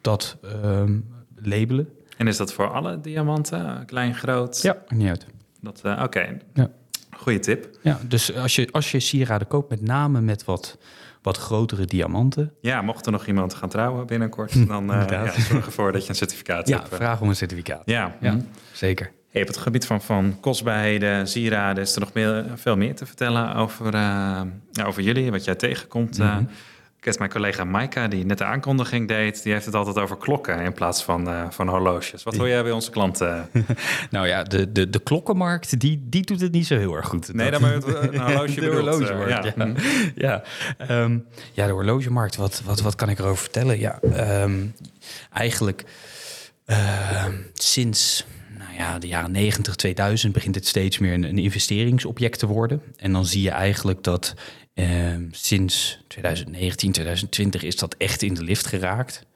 dat 0.00 0.36
ehm, 0.62 0.98
labelen. 1.42 1.88
en 2.16 2.26
is 2.26 2.36
dat 2.36 2.52
voor 2.52 2.70
alle 2.72 3.00
diamanten? 3.00 3.82
Klein, 3.86 4.14
groot? 4.14 4.62
Ja, 4.62 4.76
niet 4.88 5.08
uit. 5.08 5.26
Dat, 5.60 5.80
eh, 5.82 6.00
Oké, 6.02 6.36
Ja. 6.54 6.70
goede 7.16 7.38
tip. 7.38 7.78
Ja, 7.82 8.00
dus 8.08 8.34
als 8.34 8.54
je, 8.56 8.68
als 8.72 8.90
je 8.90 9.00
sieraden 9.00 9.46
koopt, 9.46 9.70
met 9.70 9.80
name 9.82 10.20
met 10.20 10.44
wat, 10.44 10.78
wat 11.22 11.36
grotere 11.36 11.84
diamanten. 11.84 12.52
Ja, 12.60 12.82
mocht 12.82 13.06
er 13.06 13.12
nog 13.12 13.26
iemand 13.26 13.54
gaan 13.54 13.68
trouwen 13.68 14.06
binnenkort, 14.06 14.52
dan 14.68 14.82
Inderdaad. 14.92 15.34
ja, 15.36 15.40
zorg 15.42 15.66
ervoor 15.66 15.92
dat 15.92 16.02
je 16.02 16.08
een 16.08 16.14
certificaat 16.14 16.68
Ja, 16.68 16.76
hebt. 16.78 16.90
eh. 16.90 16.96
vraag 16.96 17.20
om 17.20 17.28
een 17.28 17.36
certificaat. 17.36 17.82
Ja, 17.84 18.16
Ja, 18.20 18.36
zeker. 18.72 19.12
Hey, 19.36 19.44
op 19.44 19.50
het 19.54 19.62
gebied 19.62 19.86
van, 19.86 20.02
van 20.02 20.36
kostbaarheden, 20.40 21.28
sieraden, 21.28 21.82
is 21.82 21.94
er 21.94 22.00
nog 22.00 22.12
meer, 22.12 22.44
veel 22.54 22.76
meer 22.76 22.94
te 22.94 23.06
vertellen 23.06 23.54
over, 23.54 23.86
eh, 23.86 24.40
ja, 24.72 24.84
over 24.84 25.02
jullie, 25.02 25.30
wat 25.30 25.44
jij 25.44 25.54
tegenkomt. 25.54 26.18
Mhm. 26.18 26.40
ik 26.98 27.04
weet 27.04 27.18
mijn 27.18 27.30
collega 27.30 27.64
Maika, 27.64 28.08
die 28.08 28.24
net 28.24 28.38
de 28.38 28.44
aankondiging 28.44 29.08
deed, 29.08 29.42
die 29.42 29.52
heeft 29.52 29.64
het 29.64 29.74
altijd 29.74 29.98
over 29.98 30.16
klokken 30.16 30.60
in 30.60 30.72
plaats 30.72 31.02
van, 31.04 31.28
eh, 31.28 31.50
van 31.50 31.68
horloges. 31.68 32.22
Wat 32.22 32.36
wil 32.36 32.46
jij 32.46 32.62
bij 32.62 32.72
onze 32.72 32.90
klanten? 32.90 33.48
Nou 34.10 34.26
ja, 34.26 34.42
de, 34.42 34.72
de, 34.72 34.90
de 34.90 34.98
klokkenmarkt, 34.98 35.80
die, 35.80 36.06
die 36.08 36.24
doet 36.24 36.40
het 36.40 36.52
niet 36.52 36.66
zo 36.66 36.76
heel 36.76 36.94
erg 36.94 37.06
goed. 37.06 37.32
Nee, 37.34 37.50
Dat- 37.50 37.60
dan 37.60 37.70
het, 37.70 37.86
een 37.86 38.20
horloge 38.26 38.60
de 38.60 38.66
horlogemarkt, 38.66 39.44
eh, 39.46 39.52
ja. 39.56 39.72
Ja. 40.28 40.42
Ehm, 40.78 41.18
ja, 41.52 41.66
de 41.66 41.72
horlogemarkt, 41.72 42.36
wat, 42.36 42.62
wat, 42.64 42.80
wat 42.80 42.94
kan 42.94 43.08
ik 43.08 43.18
erover 43.18 43.38
vertellen? 43.42 43.78
Ja, 43.78 43.98
ehm, 44.12 44.64
eigenlijk 45.32 45.84
ehm, 46.66 47.32
sinds, 47.54 48.26
ja, 48.76 48.98
de 48.98 49.06
jaren 49.06 49.30
90, 49.30 49.74
2000 49.74 50.32
begint 50.32 50.54
het 50.54 50.66
steeds 50.66 50.98
meer 50.98 51.12
een, 51.12 51.22
een 51.22 51.38
investeringsobject 51.38 52.38
te 52.38 52.46
worden. 52.46 52.82
En 52.96 53.12
dan 53.12 53.26
zie 53.26 53.42
je 53.42 53.50
eigenlijk 53.50 54.02
dat 54.02 54.34
ehm, 54.74 55.24
sinds 55.30 55.98
2019, 56.08 56.92
2020 56.92 57.62
is 57.62 57.76
dat 57.76 57.94
echt 57.98 58.22
in 58.22 58.34
de 58.34 58.42
lift 58.42 58.66
geraakt. 58.66 59.26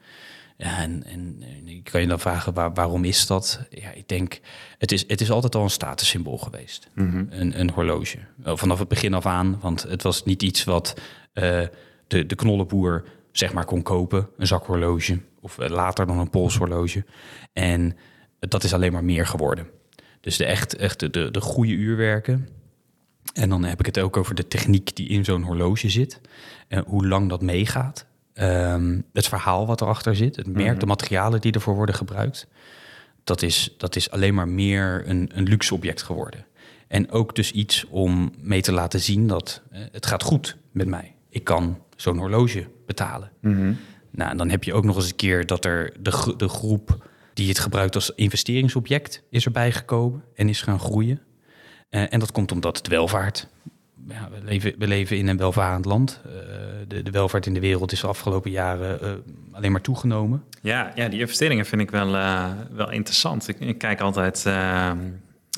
En, 0.57 1.03
en, 1.03 1.37
en 1.39 1.67
ik 1.67 1.83
kan 1.83 2.01
je 2.01 2.07
dan 2.07 2.19
vragen, 2.19 2.53
waar, 2.53 2.73
waarom 2.73 3.03
is 3.03 3.27
dat? 3.27 3.59
Ja, 3.69 3.91
ik 3.91 4.07
denk, 4.07 4.39
het 4.77 4.91
is, 4.91 5.03
het 5.07 5.21
is 5.21 5.31
altijd 5.31 5.55
al 5.55 5.63
een 5.63 5.69
statussymbool 5.69 6.37
geweest. 6.37 6.87
een, 7.29 7.59
een 7.59 7.69
horloge. 7.69 8.17
Wel, 8.35 8.57
Vanaf 8.57 8.79
het 8.79 8.87
begin 8.87 9.13
af 9.13 9.25
aan, 9.25 9.59
want 9.61 9.83
het 9.83 10.03
was 10.03 10.23
niet 10.23 10.43
iets 10.43 10.63
wat 10.63 10.93
eh, 11.33 11.61
de, 12.07 12.25
de 12.25 12.35
knollenboer 12.35 13.03
zeg 13.31 13.53
maar 13.53 13.65
kon 13.65 13.81
kopen. 13.81 14.29
Een 14.37 14.47
zakhorloge 14.47 15.19
of 15.39 15.59
eh, 15.59 15.69
later 15.69 16.05
dan 16.05 16.19
een 16.19 16.29
polshorloge. 16.29 17.05
En 17.53 17.97
dat 18.49 18.63
is 18.63 18.73
alleen 18.73 18.91
maar 18.91 19.03
meer 19.03 19.27
geworden. 19.27 19.67
Dus 20.21 20.37
de 20.37 20.45
echt, 20.45 20.75
echt 20.75 20.99
de, 20.99 21.09
de, 21.09 21.31
de 21.31 21.41
goede 21.41 21.73
uurwerken. 21.73 22.47
En 23.33 23.49
dan 23.49 23.63
heb 23.63 23.79
ik 23.79 23.85
het 23.85 23.99
ook 23.99 24.17
over 24.17 24.35
de 24.35 24.47
techniek 24.47 24.95
die 24.95 25.09
in 25.09 25.25
zo'n 25.25 25.43
horloge 25.43 25.89
zit. 25.89 26.21
En 26.67 26.83
hoe 26.87 27.07
lang 27.07 27.29
dat 27.29 27.41
meegaat. 27.41 28.05
Ehm, 28.33 29.01
het 29.13 29.27
verhaal 29.27 29.67
wat 29.67 29.81
erachter 29.81 30.15
zit. 30.15 30.35
Het 30.35 30.47
merk, 30.47 30.79
de 30.79 30.85
materialen 30.85 31.41
die 31.41 31.51
ervoor 31.51 31.75
worden 31.75 31.95
gebruikt. 31.95 32.47
Dat 33.23 33.41
is, 33.41 33.75
dat 33.77 33.95
is 33.95 34.11
alleen 34.11 34.33
maar 34.33 34.47
meer 34.47 35.03
een, 35.07 35.31
een 35.33 35.43
luxe 35.43 35.73
object 35.73 36.01
geworden. 36.01 36.45
En 36.87 37.11
ook 37.11 37.35
dus 37.35 37.51
iets 37.51 37.85
om 37.89 38.33
mee 38.39 38.61
te 38.61 38.71
laten 38.71 38.99
zien 38.99 39.27
dat 39.27 39.61
eh, 39.71 39.81
het 39.91 40.05
gaat 40.05 40.23
goed 40.23 40.57
met 40.71 40.87
mij. 40.87 41.15
Ik 41.29 41.43
kan 41.43 41.79
zo'n 41.95 42.17
horloge 42.17 42.67
betalen. 42.85 43.31
Nou, 44.11 44.31
en 44.31 44.37
dan 44.37 44.49
heb 44.49 44.63
je 44.63 44.73
ook 44.73 44.83
nog 44.83 44.95
eens 44.95 45.09
een 45.09 45.15
keer 45.15 45.45
dat 45.45 45.65
er 45.65 45.93
de, 45.99 46.33
de 46.37 46.47
groep 46.47 47.09
die 47.41 47.49
het 47.49 47.59
gebruikt 47.59 47.95
als 47.95 48.11
investeringsobject 48.15 49.23
is 49.29 49.45
erbij 49.45 49.71
gekomen 49.71 50.23
en 50.35 50.49
is 50.49 50.61
gaan 50.61 50.79
groeien. 50.79 51.19
Eh, 51.89 52.13
en 52.13 52.19
dat 52.19 52.31
komt 52.31 52.51
omdat 52.51 52.77
het 52.77 52.87
welvaart. 52.87 53.47
Ja, 54.07 54.29
we, 54.31 54.37
leven, 54.43 54.73
we 54.77 54.87
leven 54.87 55.17
in 55.17 55.27
een 55.27 55.37
welvarend 55.37 55.85
land. 55.85 56.21
Eh, 56.25 56.31
de, 56.87 57.03
de 57.03 57.11
welvaart 57.11 57.45
in 57.45 57.53
de 57.53 57.59
wereld 57.59 57.91
is 57.91 57.99
de 58.01 58.07
afgelopen 58.07 58.51
jaren 58.51 59.01
eh, 59.01 59.09
alleen 59.51 59.71
maar 59.71 59.81
toegenomen. 59.81 60.43
Ja, 60.61 60.91
ja, 60.95 61.07
die 61.07 61.19
investeringen 61.19 61.65
vind 61.65 61.81
ik 61.81 61.91
wel, 61.91 62.11
wel 62.71 62.91
interessant. 62.91 63.47
Ik, 63.47 63.59
ik 63.59 63.77
kijk 63.77 64.01
altijd 64.01 64.45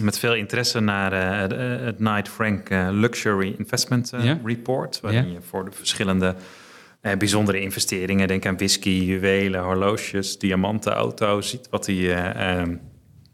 met 0.01 0.19
veel 0.19 0.33
interesse 0.35 0.79
naar 0.79 1.11
het- 1.39 1.95
Knight 1.95 2.29
Frank 2.29 2.69
Luxury 2.91 3.55
Investment 3.57 4.11
Ja. 4.17 4.39
Report. 4.43 4.99
Waarin 5.01 5.27
Ja. 5.27 5.33
je 5.33 5.41
voor 5.41 5.65
de 5.65 5.71
verschillende 5.71 6.35
eh, 7.03 7.17
bijzondere 7.17 7.61
investeringen, 7.61 8.27
denk 8.27 8.45
aan 8.45 8.55
whisky, 8.55 8.89
juwelen, 8.89 9.61
horloges, 9.61 10.37
diamanten, 10.37 10.93
auto's, 10.93 11.49
ziet 11.49 11.67
wat 11.69 11.85
die 11.85 12.13
eh, 12.13 12.61
eh, 12.61 12.67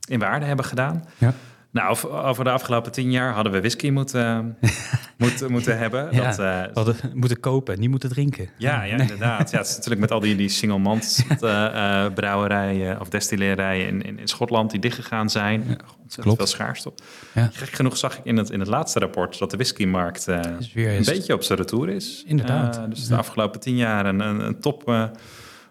in 0.08 0.20
waarde 0.20 0.46
hebben 0.46 0.66
gedaan. 0.66 1.06
Ja. 1.18 1.34
Nou, 1.72 1.90
over- 2.12 2.44
de 2.44 2.50
afgelopen 2.50 2.92
tien 2.92 3.12
jaar 3.12 3.34
hadden 3.34 3.52
we 3.52 3.60
whisky 3.60 3.90
moeten, 3.90 4.58
moeten, 5.18 5.52
moeten 5.52 5.78
hebben. 5.78 6.08
Ja, 6.12 6.24
Dat, 6.24 6.40
eh, 6.40 6.62
we 6.62 6.70
hadden 6.74 6.96
moeten 7.14 7.40
kopen, 7.40 7.80
niet 7.80 7.90
moeten 7.90 8.10
drinken. 8.10 8.50
ja, 8.58 8.84
ja, 8.84 8.98
inderdaad. 8.98 9.52
Ja, 9.52 9.58
het 9.58 9.68
is 9.68 9.74
natuurlijk 9.76 10.02
met 10.02 10.12
al 10.12 10.20
die, 10.20 10.36
die 10.36 10.50
single 10.50 10.78
malt 10.78 11.26
eh, 11.42 11.66
eh, 12.06 12.14
brouwerijen 12.14 13.00
of 13.00 13.10
destillerijen 13.10 13.88
in, 13.88 14.02
in, 14.02 14.20
in 14.20 14.28
Schotland 14.28 14.72
die 14.72 14.80
dichtgegaan 14.80 15.30
zijn. 15.30 15.62
Ontzettend 15.62 16.22
klopt. 16.22 16.38
veel 16.38 16.46
schaarste. 16.48 16.94
Ja. 17.34 17.50
Gek 17.54 17.70
genoeg 17.70 17.98
zag 17.98 18.18
ik 18.18 18.24
in 18.26 18.38
het, 18.38 18.50
in 18.50 18.60
het 18.60 18.70
laatste 18.70 19.00
rapport 19.00 19.40
dat 19.40 19.52
de 19.52 19.58
whiskymarkt 19.58 20.26
weer 20.74 20.98
een 20.98 21.04
beetje 21.06 21.34
op 21.34 21.44
zijn 21.44 21.60
retour 21.60 21.90
is. 21.90 22.24
Inderdaad. 22.28 22.82
Dus 22.90 23.08
de 23.08 23.16
afgelopen 23.16 23.60
tien 23.60 23.76
jaar 23.76 24.06
een, 24.06 24.20
een, 24.20 24.40
een 24.40 24.60
top 24.60 25.10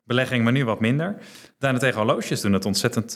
belegging, 0.04 0.44
maar 0.44 0.52
nu 0.52 0.64
wat 0.64 0.80
minder. 0.80 1.16
Daarentegen 1.58 1.96
horloges 1.96 2.40
doen 2.40 2.52
het 2.52 2.64
ontzettend 2.64 3.14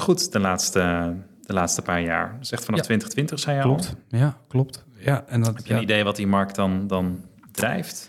goed 0.00 0.32
de 0.32 0.38
laatste, 0.40 1.14
de 1.46 1.52
laatste 1.52 1.82
paar 1.82 2.00
jaar. 2.02 2.36
Dus 2.38 2.50
echt 2.50 2.64
vanaf 2.64 2.80
Ja. 2.80 2.86
2020 2.86 3.38
zei 3.38 3.56
je 3.56 3.62
al. 3.62 3.68
Klopt, 3.68 3.94
ja, 4.08 4.36
klopt. 4.48 4.84
Ja, 4.98 5.24
en 5.28 5.40
dat, 5.42 5.56
Heb 5.56 5.66
je 5.66 5.74
een 5.74 5.82
idee 5.82 6.04
wat 6.04 6.16
die 6.16 6.26
markt 6.26 6.54
dan, 6.54 6.86
dan 6.86 7.20
drijft? 7.52 8.08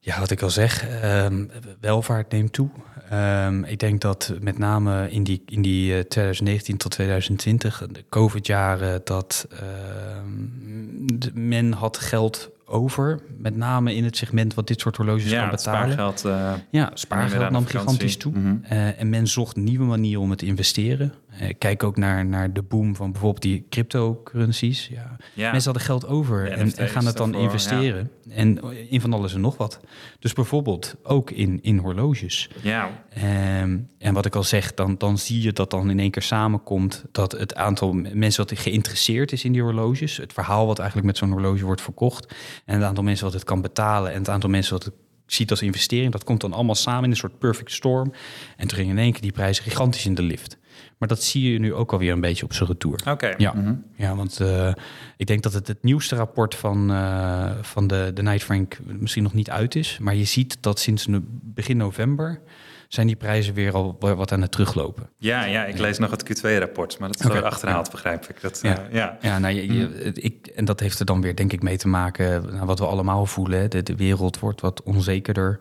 Ja, 0.00 0.18
wat 0.20 0.30
ik 0.30 0.42
al 0.42 0.50
zeg, 0.50 0.88
ehm, 0.88 1.44
welvaart 1.80 2.32
neemt 2.32 2.52
toe. 2.52 2.68
Ehm, 3.10 3.64
ik 3.64 3.78
denk 3.78 4.00
dat 4.00 4.32
met 4.40 4.58
name 4.58 5.10
in 5.10 5.24
die, 5.24 5.42
in 5.46 5.62
die 5.62 5.94
eh, 5.94 6.00
2019 6.00 6.76
tot 6.76 6.90
2020, 6.90 7.86
de 7.92 8.04
COVID-jaren, 8.08 9.00
dat 9.04 9.46
ehm, 9.50 11.48
men 11.50 11.72
had 11.72 11.98
geld 11.98 12.50
over. 12.64 13.20
Met 13.38 13.56
name 13.56 13.94
in 13.94 14.04
het 14.04 14.16
segment 14.16 14.54
wat 14.54 14.66
dit 14.66 14.80
soort 14.80 14.96
horloges 14.96 15.22
kan 15.30 15.32
Ja, 15.32 15.50
betalen. 15.50 15.92
spaargeld. 15.92 16.24
eh, 16.24 16.52
Ja, 16.70 16.90
spaargeld 16.94 17.40
nam 17.40 17.50
vakantie. 17.50 17.78
gigantisch 17.78 18.16
toe. 18.16 18.32
Mhm. 18.32 18.56
Eh, 18.62 19.00
en 19.00 19.08
men 19.08 19.26
zocht 19.26 19.56
nieuwe 19.56 19.84
manieren 19.84 20.22
om 20.22 20.30
het 20.30 20.38
te 20.38 20.46
investeren. 20.46 21.12
Eh, 21.38 21.54
kijk 21.58 21.82
ook 21.82 21.96
naar, 21.96 22.26
naar 22.26 22.52
de 22.52 22.62
boom 22.62 22.96
van 22.96 23.12
bijvoorbeeld 23.12 23.42
die 23.42 23.66
cryptocurrencies. 23.70 24.88
Ja. 24.88 25.16
Ja. 25.34 25.50
Mensen 25.50 25.72
hadden 25.72 25.88
geld 25.88 26.06
over 26.06 26.50
en, 26.50 26.72
gaan 26.72 27.06
het 27.06 27.16
dan 27.16 27.32
daarvoor, 27.32 27.50
investeren. 27.50 28.10
En 28.28 28.62
in 28.88 29.00
van 29.00 29.12
alles 29.12 29.34
en 29.34 29.40
nog 29.40 29.56
wat. 29.56 29.80
Dus 30.18 30.32
bijvoorbeeld 30.32 30.94
ook 31.02 31.30
in, 31.30 31.62
in 31.62 31.78
horloges. 31.78 32.48
Ja, 32.62 32.90
Ehm, 33.16 33.78
en 33.98 34.14
wat 34.14 34.26
ik 34.26 34.34
al 34.34 34.42
zeg, 34.42 34.74
dan, 34.74 34.94
dan 34.98 35.18
zie 35.18 35.42
je 35.42 35.52
dat 35.52 35.70
dan 35.70 35.90
in 35.90 35.98
één 35.98 36.10
keer 36.10 36.22
samenkomt... 36.22 37.04
dat 37.12 37.32
het 37.32 37.54
aantal 37.54 37.92
mensen 37.92 38.46
wat 38.46 38.58
geïnteresseerd 38.58 39.32
is 39.32 39.44
in 39.44 39.52
die 39.52 39.62
horloges... 39.62 40.16
het 40.16 40.32
verhaal 40.32 40.66
wat 40.66 40.78
eigenlijk 40.78 41.06
met 41.06 41.18
zo'n 41.18 41.30
horloge 41.30 41.64
wordt 41.64 41.80
verkocht... 41.80 42.34
en 42.64 42.74
het 42.74 42.84
aantal 42.84 43.04
mensen 43.04 43.24
wat 43.24 43.34
het 43.34 43.44
kan 43.44 43.60
betalen... 43.60 44.12
en 44.12 44.18
het 44.18 44.28
aantal 44.28 44.50
mensen 44.50 44.72
wat 44.72 44.84
het 44.84 44.94
ziet 45.26 45.50
als 45.50 45.62
investering... 45.62 46.12
dat 46.12 46.24
komt 46.24 46.40
dan 46.40 46.52
allemaal 46.52 46.74
samen 46.74 47.04
in 47.04 47.10
een 47.10 47.16
soort 47.16 47.38
perfect 47.38 47.72
storm. 47.72 48.12
En 48.56 48.68
toen 48.68 48.78
gingen 48.78 48.96
in 48.96 49.02
één 49.02 49.12
keer 49.12 49.22
die 49.22 49.32
prijzen 49.32 49.64
gigantisch 49.64 50.06
in 50.06 50.14
de 50.14 50.22
lift. 50.22 50.55
Maar 50.98 51.08
dat 51.08 51.22
zie 51.22 51.52
je 51.52 51.58
nu 51.58 51.74
ook 51.74 51.92
alweer 51.92 52.12
een 52.12 52.20
beetje 52.20 52.44
op 52.44 52.52
zijn 52.52 52.68
retour. 52.68 53.00
oké. 53.10 53.34
Ja, 53.36 53.52
Mhm. 53.54 53.74
ja 53.96 54.14
want 54.16 54.40
eh, 54.40 54.72
ik 55.16 55.26
denk 55.26 55.42
dat 55.42 55.52
het 55.52 55.66
het 55.68 55.82
nieuwste 55.82 56.16
rapport 56.16 56.54
van, 56.54 56.90
eh, 56.90 57.50
van 57.62 57.86
de, 57.86 58.10
de 58.14 58.22
Night 58.22 58.42
Frank 58.42 58.78
misschien 58.84 59.22
nog 59.22 59.34
niet 59.34 59.50
uit 59.50 59.74
is. 59.74 59.98
Maar 60.00 60.14
je 60.14 60.24
ziet 60.24 60.56
dat 60.60 60.78
sinds 60.78 61.06
begin 61.42 61.76
november 61.76 62.40
zijn 62.88 63.06
die 63.06 63.16
prijzen 63.16 63.54
weer 63.54 63.72
al 63.72 63.96
wa- 64.00 64.14
wat 64.14 64.32
aan 64.32 64.40
het 64.42 64.52
teruglopen. 64.52 65.08
ja, 65.18 65.44
ja, 65.44 65.64
ik 65.64 65.78
lees 65.78 65.98
nog 65.98 66.10
het 66.10 66.22
Q2-rapport, 66.38 66.98
maar 66.98 67.08
dat 67.08 67.20
is 67.20 67.26
Oké, 67.26 67.34
wel 67.34 67.44
achterhaald, 67.44 67.90
begrijp 67.90 68.24
ik. 68.28 68.40
Dat, 68.40 68.58
Ja. 68.62 68.78
eh, 68.86 68.94
ja. 68.94 69.18
Ja, 69.20 69.38
nou, 69.38 69.54
je, 69.54 69.72
je- 69.74 70.00
het- 70.04 70.24
ik, 70.24 70.46
en 70.46 70.64
dat 70.64 70.80
heeft 70.80 70.98
er 71.00 71.06
dan 71.06 71.20
weer 71.20 71.36
denk 71.36 71.52
ik 71.52 71.62
mee 71.62 71.76
te 71.76 71.88
maken 71.88 72.42
nou, 72.54 72.66
wat 72.66 72.78
we 72.78 72.86
allemaal 72.86 73.26
voelen. 73.26 73.58
Hè. 73.60 73.68
De, 73.68 73.82
de 73.82 73.96
wereld 73.96 74.38
wordt 74.38 74.60
wat 74.60 74.82
onzekerder. 74.82 75.58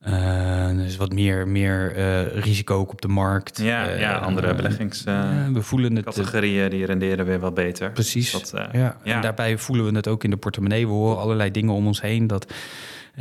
Eh, 0.00 0.78
er 0.78 0.84
is 0.84 0.96
wat 0.96 1.12
meer, 1.12 1.48
meer 1.48 1.96
eh, 1.96 2.26
risico 2.42 2.74
ook 2.76 2.92
op 2.92 3.00
de 3.00 3.08
markt. 3.08 3.58
Ja, 3.58 3.88
Eh, 3.88 4.00
ja, 4.00 4.14
andere 4.16 4.54
beleggingscategorieën 4.54 5.54
we 5.54 5.62
voelen 5.62 5.96
het. 5.96 6.32
eh, 6.34 6.70
die 6.70 6.84
renderen 6.86 7.26
weer 7.26 7.38
wat 7.40 7.54
beter. 7.54 7.90
Precies. 7.92 8.30
Dus 8.30 8.50
dat, 8.50 8.68
ja. 8.72 8.96
ja. 9.04 9.14
En 9.14 9.20
daarbij 9.22 9.58
voelen 9.58 9.86
we 9.90 9.96
het 9.96 10.08
ook 10.08 10.24
in 10.24 10.30
de 10.30 10.36
portemonnee. 10.36 10.86
We 10.86 10.92
horen 10.92 11.18
allerlei 11.18 11.50
dingen 11.50 11.72
om 11.74 11.86
ons 11.86 12.00
heen 12.00 12.26
dat, 12.26 12.52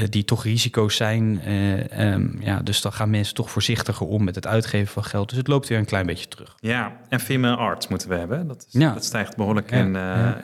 die 0.10 0.26
toch 0.26 0.44
risico's 0.44 0.96
zijn. 0.96 1.42
Eh, 1.42 2.12
ehm, 2.14 2.28
ja, 2.40 2.60
dus 2.60 2.82
dan 2.82 2.94
gaan 2.94 3.10
mensen 3.10 3.36
toch 3.36 3.50
voorzichtiger 3.52 4.08
om 4.08 4.24
met 4.24 4.36
het 4.36 4.48
uitgeven 4.48 4.88
van 4.94 5.04
geld. 5.04 5.30
Dus 5.30 5.38
het 5.38 5.48
loopt 5.48 5.68
weer 5.68 5.78
een 5.78 5.86
klein 5.86 6.06
beetje 6.06 6.28
terug. 6.28 6.56
Ja, 6.60 6.92
en 7.10 7.20
female 7.20 7.56
arts 7.56 7.88
moeten 7.88 8.10
we 8.10 8.16
hebben. 8.16 8.48
Dat, 8.48 8.66
is, 8.72 8.80
Ja. 8.82 8.94
dat 8.94 9.06
stijgt 9.06 9.36
behoorlijk 9.38 9.70
Ja, 9.72 9.78
in, 9.78 9.96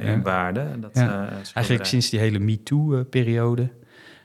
in 0.07 0.21
waarde. 0.23 0.65
Dat, 0.79 0.91
Ja. 0.93 1.29
Eigenlijk 1.53 1.85
sinds 1.85 2.09
die 2.09 2.19
hele 2.19 2.39
MeToo-periode. 2.39 3.69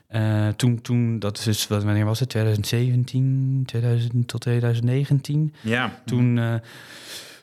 Eh, 0.07 0.47
toen, 0.47 0.81
toen, 0.81 1.19
dat 1.19 1.37
is 1.37 1.43
dus, 1.43 1.67
wanneer 1.67 2.05
was 2.05 2.19
het? 2.19 2.29
2017, 2.29 3.63
2000 3.65 4.27
tot 4.27 4.41
2019. 4.41 5.53
Ja, 5.61 6.01
Toen, 6.05 6.37
eh, 6.37 6.53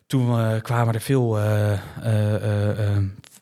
toen 0.06 0.38
eh, 0.38 0.62
kwamen 0.62 0.94
er 0.94 1.00
veel 1.00 1.38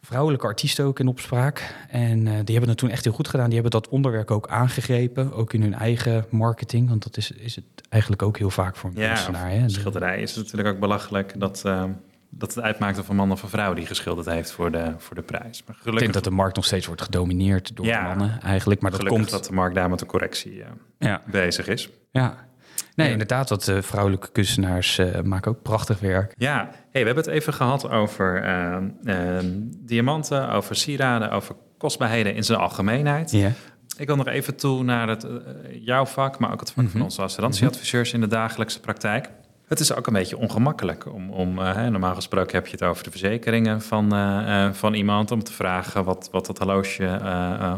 vrouwelijke 0.02 0.46
artiesten 0.46 0.84
ook 0.84 0.98
in 0.98 1.08
opspraak. 1.08 1.74
En 1.88 2.24
die 2.24 2.52
hebben 2.52 2.68
het 2.68 2.78
toen 2.78 2.90
echt 2.90 3.04
heel 3.04 3.12
goed 3.12 3.28
gedaan. 3.28 3.46
Die 3.46 3.60
hebben 3.60 3.80
dat 3.80 3.88
onderwerp 3.88 4.30
ook 4.30 4.48
aangegrepen, 4.48 5.32
ook 5.32 5.52
in 5.52 5.62
hun 5.62 5.74
eigen 5.74 6.26
marketing. 6.30 6.88
Want 6.88 7.02
dat 7.02 7.16
is, 7.16 7.30
is 7.30 7.56
het 7.56 7.64
eigenlijk 7.88 8.22
ook 8.22 8.38
heel 8.38 8.50
vaak 8.50 8.76
voor 8.76 8.90
een 8.90 9.00
ja 9.00 9.06
kunstenaar. 9.06 9.50
Hè? 9.50 9.68
schilderij 9.68 10.22
is 10.22 10.36
natuurlijk 10.36 10.68
ook 10.68 10.80
belachelijk 10.80 11.40
dat, 11.40 11.62
eh, 11.64 11.84
dat 12.34 12.54
het 12.54 12.64
uitmaakt 12.64 12.98
of 12.98 13.08
een 13.08 13.16
man 13.16 13.32
of 13.32 13.42
een 13.42 13.48
vrouw 13.48 13.74
die 13.74 13.86
geschilderd 13.86 14.28
heeft 14.28 14.52
voor 14.52 14.70
de, 14.70 14.94
voor 14.98 15.14
de 15.16 15.22
prijs. 15.22 15.42
Maar 15.66 15.76
Ik 15.76 15.82
denk 15.82 15.82
gelukkig, 15.82 16.10
dat 16.12 16.24
de 16.24 16.30
markt 16.30 16.56
nog 16.56 16.64
steeds 16.64 16.86
wordt 16.86 17.02
gedomineerd 17.02 17.76
door 17.76 17.86
Ja. 17.86 18.02
mannen 18.02 18.40
eigenlijk. 18.42 18.80
Maar 18.80 18.90
dat 18.90 19.00
gelukkig 19.00 19.22
komt... 19.28 19.40
dat 19.40 19.48
de 19.48 19.54
markt 19.54 19.74
daar 19.74 19.90
met 19.90 20.00
een 20.00 20.06
correctie 20.06 20.62
eh, 20.62 20.68
Ja, 20.98 21.22
bezig 21.30 21.66
is. 21.68 21.88
ja. 22.10 22.50
Nee, 22.94 23.06
Ja. 23.06 23.12
inderdaad, 23.12 23.48
dat 23.48 23.68
eh, 23.68 23.82
vrouwelijke 23.82 24.30
kunstenaars 24.32 24.98
eh, 24.98 25.20
maken 25.20 25.50
ook 25.50 25.62
prachtig 25.62 26.00
werk. 26.00 26.34
Ja, 26.36 26.56
hey, 26.90 27.00
we 27.00 27.06
hebben 27.06 27.16
het 27.24 27.26
even 27.26 27.54
gehad 27.54 27.90
over 27.90 28.42
diamanten, 29.78 30.50
over 30.50 30.76
sieraden, 30.76 31.30
over 31.30 31.54
kostbaarheden 31.78 32.34
in 32.34 32.44
zijn 32.44 32.58
algemeenheid. 32.58 33.30
Ja. 33.30 33.50
Ik 33.96 34.06
wil 34.06 34.16
nog 34.16 34.26
even 34.26 34.56
toe 34.56 34.82
naar 34.84 35.08
het, 35.08 35.26
jouw 35.84 36.06
vak, 36.06 36.38
maar 36.38 36.52
ook 36.52 36.60
het 36.60 36.70
vak 36.72 36.84
van 36.84 36.94
Mhm. 36.94 37.02
onze 37.02 37.22
assurantieadviseurs 37.22 38.12
in 38.12 38.20
de 38.20 38.26
dagelijkse 38.26 38.80
praktijk. 38.80 39.30
Het 39.72 39.80
is 39.80 39.94
ook 39.94 40.06
een 40.06 40.12
beetje 40.12 40.38
ongemakkelijk 40.38 41.12
om, 41.14 41.30
om 41.30 41.58
eh, 41.58 41.74
hè, 41.74 41.90
normaal 41.90 42.14
gesproken 42.14 42.54
heb 42.54 42.66
je 42.66 42.72
het 42.72 42.82
over 42.82 43.04
de 43.04 43.10
verzekeringen 43.10 43.82
van, 43.82 44.12
eh, 44.14 44.64
eh, 44.66 44.72
van 44.72 44.94
iemand, 44.94 45.30
om 45.30 45.42
te 45.44 45.52
vragen 45.52 46.04
wat, 46.04 46.28
wat 46.32 46.46
dat 46.46 46.58
horloge 46.58 47.20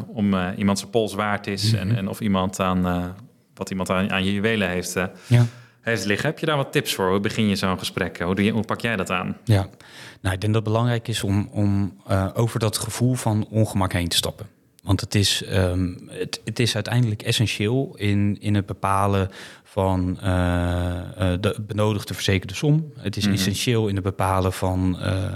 om 0.07 0.35
iemand 0.57 0.79
zijn 0.79 0.91
pols 0.91 1.15
waard 1.15 1.47
is 1.47 1.73
en, 1.73 1.87
Mhm. 1.87 1.97
en 1.97 2.09
of 2.09 2.21
iemand 2.21 2.61
aan, 2.61 3.15
wat 3.55 3.71
iemand 3.71 3.91
aan, 3.91 4.11
aan 4.13 4.25
je 4.25 4.33
juwelen 4.33 4.69
heeft, 4.69 4.93
Ja. 5.27 5.47
heeft 5.81 6.05
liggen. 6.05 6.29
Heb 6.29 6.39
je 6.39 6.47
daar 6.47 6.57
wat 6.57 6.73
tips 6.73 6.95
voor? 6.95 7.11
Hoe 7.11 7.21
begin 7.21 7.49
je 7.49 7.57
zo'n 7.57 7.79
gesprek? 7.79 8.21
Hoe, 8.21 8.35
doe 8.35 8.45
je, 8.45 8.51
hoe 8.51 8.65
pak 8.65 8.81
jij 8.81 8.97
dat 8.97 9.11
aan? 9.11 9.37
Ja, 9.45 9.67
nou, 10.21 10.35
ik 10.35 10.41
denk 10.41 10.53
dat 10.53 10.55
het 10.55 10.65
belangrijk 10.65 11.09
is 11.09 11.23
om, 11.23 11.49
om 11.53 11.97
uh, 12.11 12.27
over 12.35 12.59
dat 12.61 12.79
gevoel 12.79 13.15
van 13.15 13.47
ongemak 13.51 13.93
heen 13.93 14.09
te 14.09 14.17
stappen. 14.17 14.47
Want 14.85 15.01
het 15.01 15.14
is, 15.14 15.42
um, 15.53 16.09
het, 16.09 16.40
het, 16.44 16.59
is 16.59 16.75
uiteindelijk 16.75 17.23
essentieel 17.23 17.94
in, 17.97 18.37
in 18.40 18.55
het 18.55 18.66
bepalen 18.66 19.31
van 19.62 20.18
uh, 20.23 20.27
uh, 20.29 21.33
de 21.40 21.57
benodigde 21.66 22.14
verzekerde 22.14 22.55
som. 22.55 22.92
Het 22.97 23.16
is 23.16 23.23
mm 23.23 23.31
-hmm. 23.31 23.38
essentieel 23.38 23.88
in 23.88 23.94
het 23.94 24.05
bepalen 24.05 24.53
van 24.53 24.99
uh, 25.01 25.33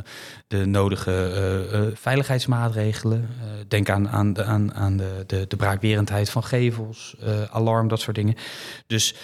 de 0.46 0.66
nodige 0.66 1.92
veiligheidsmaatregelen. 1.94 3.28
denk 3.68 3.90
aan, 3.90 4.08
aan, 4.08 4.32
de, 4.32 4.44
aan, 4.44 4.74
aan 4.74 4.96
de, 4.96 5.24
de, 5.26 5.44
de 5.48 5.56
braakwerendheid 5.56 6.30
van 6.30 6.44
gevels, 6.44 7.16
alarm, 7.50 7.88
dat 7.88 8.00
soort 8.00 8.16
dingen. 8.16 8.34
Dus 8.86 9.14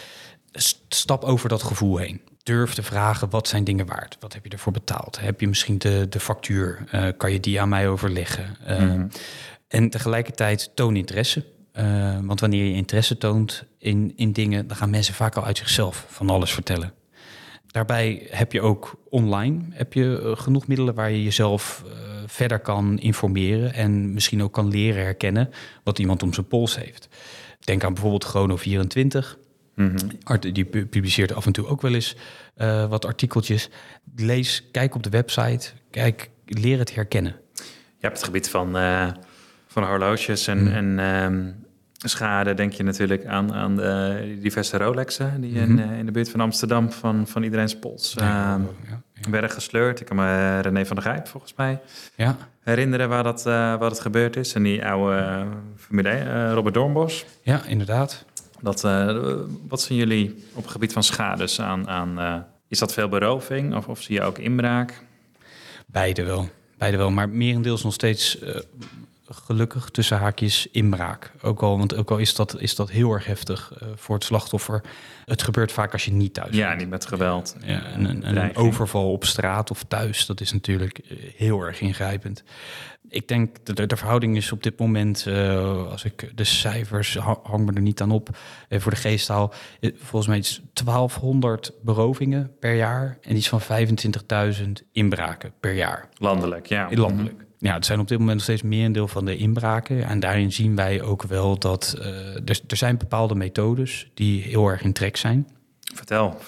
stap 0.88 1.24
over 1.24 1.48
dat 1.48 1.62
gevoel 1.62 1.96
heen. 1.96 2.20
Durf 2.42 2.74
te 2.74 2.82
vragen, 2.82 3.30
wat 3.30 3.48
zijn 3.48 3.64
dingen 3.64 3.86
waard? 3.86 4.16
Wat 4.20 4.32
heb 4.32 4.44
je 4.44 4.50
ervoor 4.50 4.72
betaald? 4.72 5.20
Heb 5.20 5.40
je 5.40 5.48
misschien 5.48 5.78
de, 5.78 6.06
de 6.08 6.20
factuur? 6.20 6.78
kan 7.16 7.32
je 7.32 7.40
die 7.40 7.60
aan 7.60 7.68
mij 7.68 7.88
overleggen? 7.88 8.56
Mm 8.68 8.76
-hmm. 8.76 9.08
En 9.74 9.88
tegelijkertijd 9.88 10.70
toon 10.74 10.96
interesse. 10.96 11.44
Uh, 11.78 12.18
want 12.22 12.40
wanneer 12.40 12.64
je 12.64 12.74
interesse 12.74 13.18
toont 13.18 13.64
in, 13.78 14.12
in 14.16 14.32
dingen, 14.32 14.66
dan 14.66 14.76
gaan 14.76 14.90
mensen 14.90 15.14
vaak 15.14 15.36
al 15.36 15.44
uit 15.44 15.58
zichzelf 15.58 16.06
van 16.08 16.30
alles 16.30 16.52
vertellen. 16.52 16.92
Daarbij 17.66 18.26
heb 18.30 18.52
je 18.52 18.60
ook 18.60 18.94
online 19.08 19.62
heb 19.70 19.92
je 19.92 20.20
uh, 20.22 20.36
genoeg 20.36 20.66
middelen 20.66 20.94
waar 20.94 21.10
je 21.10 21.22
jezelf 21.22 21.82
uh, 21.86 21.92
verder 22.26 22.58
kan 22.58 22.98
informeren 22.98 23.72
en 23.72 24.12
misschien 24.12 24.42
ook 24.42 24.52
kan 24.52 24.68
leren 24.68 25.02
herkennen 25.02 25.50
wat 25.84 25.98
iemand 25.98 26.22
om 26.22 26.32
zijn 26.32 26.46
pols 26.46 26.76
heeft. 26.76 27.08
Denk 27.60 27.84
aan 27.84 27.94
bijvoorbeeld 27.94 28.26
Chrono24. 28.26 29.38
Mm 29.74 29.94
-hmm. 29.96 30.52
Die 30.52 30.64
publiceert 30.64 31.34
af 31.34 31.46
en 31.46 31.52
toe 31.52 31.66
ook 31.66 31.82
wel 31.82 31.94
eens 31.94 32.16
wat 32.88 33.04
artikeltjes. 33.04 33.68
Lees, 34.16 34.64
kijk 34.70 34.94
op 34.94 35.02
de 35.02 35.10
website, 35.10 35.70
kijk, 35.90 36.30
leer 36.44 36.78
het 36.78 36.94
herkennen. 36.94 37.36
Je 37.98 38.10
hebt 38.10 38.16
het 38.16 38.24
gebied 38.24 38.48
van, 38.48 38.76
van 39.74 39.84
horloges 39.84 40.46
en, 40.46 40.60
mm. 40.60 40.68
en 40.68 40.98
um 41.24 41.62
schade 42.06 42.54
denk 42.54 42.72
je 42.72 42.82
natuurlijk 42.82 43.26
aan, 43.26 43.54
aan 43.54 43.76
de 43.76 44.38
diverse 44.40 44.76
Rolexen 44.78 45.40
die 45.40 45.52
in, 45.52 45.72
Mhm. 45.72 45.90
uh, 45.90 45.98
in 45.98 46.06
de 46.06 46.12
buurt 46.12 46.30
van 46.30 46.40
Amsterdam 46.40 46.92
van, 46.92 47.26
van 47.26 47.42
iedereen's 47.42 47.78
pols 47.78 48.14
Ja, 48.16 48.56
uh, 48.56 48.64
ja, 48.88 49.00
ja. 49.14 49.30
werden 49.30 49.50
gesleurd. 49.50 50.00
Ik 50.00 50.06
kan 50.06 50.16
me 50.16 50.60
René 50.60 50.86
van 50.86 50.96
der 50.96 51.04
Grijp 51.04 51.28
volgens 51.28 51.54
mij 51.56 51.80
Ja, 52.14 52.36
herinneren 52.62 53.08
waar 53.08 53.22
dat, 53.22 53.38
uh, 53.38 53.44
waar 53.52 53.78
dat 53.78 54.00
gebeurd 54.00 54.36
is. 54.36 54.54
En 54.54 54.62
die 54.62 54.86
oude 54.86 55.16
uh, 55.16 55.42
Formule 55.76 56.08
1, 56.08 56.52
Robert 56.52 56.74
Doornbos. 56.74 57.24
ja, 57.42 57.64
inderdaad. 57.64 58.24
Dat, 58.60 58.84
uh, 58.84 59.18
wat 59.68 59.80
zijn 59.80 59.98
jullie 59.98 60.44
op 60.54 60.62
het 60.62 60.72
gebied 60.72 60.92
van 60.92 61.02
schades 61.02 61.60
aan? 61.60 61.88
aan 61.88 62.18
uh, 62.18 62.34
is 62.68 62.78
dat 62.78 62.92
veel 62.92 63.08
beroving 63.08 63.74
of, 63.74 63.86
of 63.88 64.02
zie 64.02 64.14
je 64.14 64.22
ook 64.22 64.38
inbraak? 64.38 65.02
Beide 65.86 66.22
wel. 66.24 66.48
Beide 66.78 66.96
wel, 66.96 67.10
maar 67.10 67.28
merendeels 67.28 67.82
nog 67.82 67.92
steeds 67.92 68.42
uh, 68.42 68.48
gelukkig 69.28 69.90
tussen 69.90 70.18
haakjes 70.18 70.66
inbraak. 70.72 71.32
Ook 71.42 71.62
al, 71.62 71.78
want 71.78 71.94
ook 71.96 72.10
al 72.10 72.18
is 72.18 72.34
dat, 72.34 72.60
is 72.60 72.74
dat 72.74 72.90
heel 72.90 73.12
erg 73.12 73.26
heftig 73.26 73.72
uh, 73.82 73.88
voor 73.94 74.14
het 74.14 74.24
slachtoffer. 74.24 74.82
Het 75.24 75.42
gebeurt 75.42 75.72
vaak 75.72 75.92
als 75.92 76.04
je 76.04 76.12
niet 76.12 76.34
thuis 76.34 76.56
Ja, 76.56 76.68
bent. 76.68 76.80
niet 76.80 76.88
met 76.88 77.06
geweld. 77.06 77.56
Ja, 77.64 77.82
en 77.84 78.04
een, 78.04 78.24
en 78.24 78.36
een 78.36 78.56
overval 78.56 79.12
op 79.12 79.24
straat 79.24 79.70
of 79.70 79.84
thuis, 79.88 80.26
dat 80.26 80.40
is 80.40 80.52
natuurlijk 80.52 81.00
uh, 81.08 81.18
heel 81.36 81.60
erg 81.60 81.80
ingrijpend. 81.80 82.42
Ik 83.08 83.28
denk 83.28 83.56
dat 83.62 83.76
de, 83.76 83.86
de 83.86 83.96
verhouding 83.96 84.36
is 84.36 84.52
op 84.52 84.62
dit 84.62 84.78
moment, 84.78 85.24
uh, 85.28 85.90
als 85.90 86.04
ik 86.04 86.30
de 86.34 86.44
cijfers 86.44 87.16
hang 87.42 87.66
me 87.66 87.72
er 87.72 87.80
niet 87.80 88.00
aan 88.00 88.10
op, 88.10 88.28
uh, 88.68 88.80
voor 88.80 88.90
de 88.92 88.98
geesthaal, 88.98 89.52
volgens 89.80 90.26
mij 90.26 90.38
is 90.38 90.62
1200 90.72 91.72
berovingen 91.82 92.50
per 92.60 92.74
jaar 92.74 93.18
en 93.22 93.36
iets 93.36 93.48
van 93.48 93.60
25.000 93.62 94.64
inbraken 94.92 95.52
per 95.60 95.74
jaar. 95.74 96.08
Landelijk, 96.18 96.66
ja. 96.66 96.88
Landelijk. 96.90 97.44
Ja, 97.64 97.74
het 97.74 97.86
zijn 97.86 98.00
op 98.00 98.08
dit 98.08 98.18
moment 98.18 98.36
nog 98.36 98.44
steeds 98.44 98.62
merendeel 98.62 99.08
van 99.08 99.24
de 99.24 99.36
inbraken. 99.36 100.04
En 100.04 100.20
daarin 100.20 100.52
zien 100.52 100.76
wij 100.76 101.02
ook 101.02 101.22
wel 101.22 101.58
dat 101.58 101.94
uh, 101.98 102.06
er, 102.34 102.60
er 102.66 102.76
zijn 102.76 102.96
bepaalde 102.96 103.34
methodes 103.34 104.10
die 104.14 104.42
heel 104.42 104.68
erg 104.68 104.82
in 104.82 104.92
trek 104.92 105.16
zijn. 105.16 105.48
Vertel. 105.94 106.38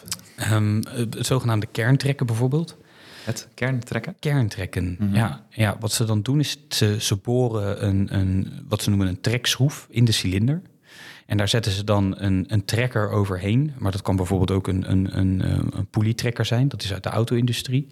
Um, 0.52 0.82
het 0.88 1.26
zogenaamde 1.26 1.66
kerntrekken 1.72 2.26
bijvoorbeeld. 2.26 2.76
Het 3.24 3.48
kerntrekken? 3.54 4.16
Kerntrekken, 4.18 4.84
mm 4.84 4.96
-hmm. 4.98 5.14
ja, 5.14 5.44
ja. 5.50 5.76
Wat 5.80 5.92
ze 5.92 6.04
dan 6.04 6.22
doen 6.22 6.40
is, 6.40 6.56
ze, 6.68 6.96
ze 7.00 7.16
boren 7.16 7.86
een, 7.86 8.14
een, 8.18 8.64
wat 8.68 8.82
ze 8.82 8.88
noemen 8.88 9.08
een 9.08 9.20
trekschroef 9.20 9.86
in 9.90 10.04
de 10.04 10.12
cilinder. 10.12 10.62
En 11.26 11.36
daar 11.36 11.48
zetten 11.48 11.72
ze 11.72 11.84
dan 11.84 12.14
een, 12.18 12.44
een 12.48 12.64
trekker 12.64 13.10
overheen. 13.10 13.72
Maar 13.78 13.92
dat 13.92 14.02
kan 14.02 14.16
bijvoorbeeld 14.16 14.50
ook 14.50 14.68
een, 14.68 14.90
een, 14.90 15.18
een, 15.18 15.40
een 15.76 15.86
polietrekker 15.90 16.44
zijn. 16.44 16.68
Dat 16.68 16.82
is 16.82 16.92
uit 16.92 17.02
de 17.02 17.08
auto-industrie. 17.08 17.88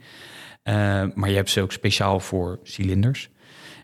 Uh, 0.68 0.74
maar 1.14 1.28
je 1.28 1.36
hebt 1.36 1.50
ze 1.50 1.60
ook 1.60 1.72
speciaal 1.72 2.20
voor 2.20 2.58
cilinders. 2.62 3.30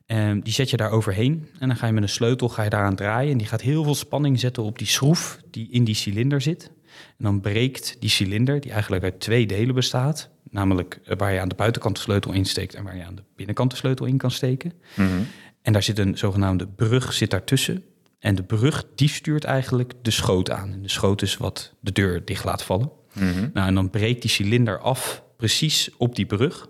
Uh, 0.07 0.33
die 0.43 0.53
zet 0.53 0.71
je 0.71 0.77
daar 0.77 0.91
overheen 0.91 1.49
en 1.59 1.69
dan 1.69 1.77
ga 1.77 1.87
je 1.87 1.93
met 1.93 2.03
een 2.03 2.09
sleutel 2.09 2.49
ga 2.49 2.63
je 2.63 2.71
daaraan 2.71 2.95
draaien. 2.95 3.33
En 3.33 3.39
die 3.39 3.47
gaat 3.47 3.61
heel 3.61 3.85
veel 3.85 3.95
spanning 3.95 4.41
zetten 4.41 4.63
op 4.63 4.79
die 4.79 4.87
schroef 4.87 5.41
die 5.51 5.69
in 5.71 5.85
die 5.85 5.95
cilinder 5.95 6.41
zit. 6.41 6.71
En 7.19 7.25
dan 7.25 7.41
breekt 7.41 7.97
die 8.01 8.11
cilinder, 8.11 8.61
die 8.61 8.73
eigenlijk 8.73 9.03
uit 9.03 9.21
twee 9.21 9.47
delen 9.47 9.75
bestaat. 9.75 10.31
Namelijk 10.51 11.01
waar 11.17 11.33
je 11.33 11.41
aan 11.41 11.49
de 11.49 11.55
buitenkant 11.55 11.97
de 11.97 12.03
sleutel 12.03 12.33
insteekt 12.33 12.75
en 12.75 12.85
waar 12.85 12.97
je 12.97 13.05
aan 13.05 13.15
de 13.15 13.23
binnenkant 13.37 13.71
de 13.71 13.77
sleutel 13.77 14.07
in 14.07 14.17
kan 14.17 14.31
steken. 14.31 14.73
Mhm. 14.95 15.07
Mm 15.07 15.17
-hmm. 15.17 15.27
En 15.63 15.73
daar 15.73 15.83
zit 15.83 15.99
een 15.99 16.19
zogenaamde 16.19 16.67
brug 16.67 17.13
zit 17.13 17.31
daartussen. 17.31 17.85
En 18.19 18.35
de 18.35 18.43
brug 18.43 18.85
die 18.95 19.09
stuurt 19.09 19.45
eigenlijk 19.45 19.93
de 20.03 20.11
schoot 20.11 20.51
aan. 20.51 20.73
En 20.73 20.83
de 20.83 20.89
schoot 20.89 21.23
is 21.23 21.37
wat 21.37 21.75
de 21.81 21.93
deur 21.93 22.25
dicht 22.25 22.45
laat 22.45 22.63
vallen. 22.63 22.91
Mhm. 23.13 23.25
Mm 23.25 23.33
-hmm. 23.33 23.51
Nou, 23.55 23.67
en 23.67 23.75
dan 23.75 23.91
breekt 23.91 24.23
die 24.23 24.31
cilinder 24.31 24.79
af 24.79 25.23
precies 25.41 25.91
op 25.97 26.15
die 26.17 26.27
brug. 26.27 26.69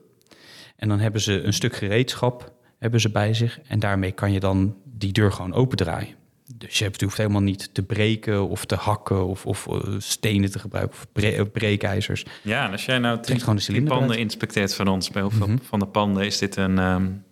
En 0.76 0.88
dan 0.88 0.98
hebben 1.00 1.20
ze 1.20 1.42
een 1.42 1.52
stuk 1.52 1.76
gereedschap 1.76 2.52
hebben 2.78 3.00
ze 3.00 3.10
bij 3.10 3.34
zich. 3.34 3.60
En 3.66 3.78
daarmee 3.78 4.12
kan 4.12 4.32
je 4.32 4.40
dan 4.40 4.76
die 4.84 5.12
deur 5.12 5.32
gewoon 5.32 5.54
opendraaien. 5.54 6.14
Dus 6.54 6.78
je 6.78 6.90
hoeft 6.98 7.16
helemaal 7.16 7.40
niet 7.40 7.74
te 7.74 7.82
breken 7.82 8.48
of 8.48 8.64
te 8.64 8.74
hakken 8.74 9.26
of, 9.26 9.46
of 9.46 9.66
uh, 9.70 9.80
stenen 9.98 10.50
te 10.50 10.58
gebruiken 10.58 10.96
of 10.98 11.06
bre 11.12 11.46
breekijzers. 11.46 12.24
Ja, 12.42 12.66
en 12.66 12.72
als 12.72 12.84
jij 12.84 12.98
nou 12.98 13.20
Trekt 13.22 13.42
gewoon 13.42 13.56
de 13.66 13.82
panden 13.82 14.10
uit. 14.10 14.18
inspecteert 14.18 14.74
van 14.74 14.88
ons, 14.88 15.10
bij 15.10 15.22
hoeveel 15.22 15.46
Mhm. 15.46 15.58
van 15.62 15.78
de 15.78 15.86
panden 15.86 16.26
is 16.26 16.38
dit 16.38 16.56
een... 16.56 16.78
Um, 16.78 17.24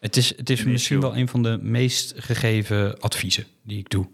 Het 0.00 0.16
is, 0.16 0.36
het 0.36 0.50
is 0.50 0.64
misschien 0.64 0.96
issue. 0.96 1.10
wel 1.10 1.16
een 1.16 1.28
van 1.28 1.42
de 1.42 1.58
meest 1.62 2.14
gegeven 2.16 3.00
adviezen 3.00 3.44
die 3.62 3.78
ik 3.78 3.90
doe. 3.90 4.08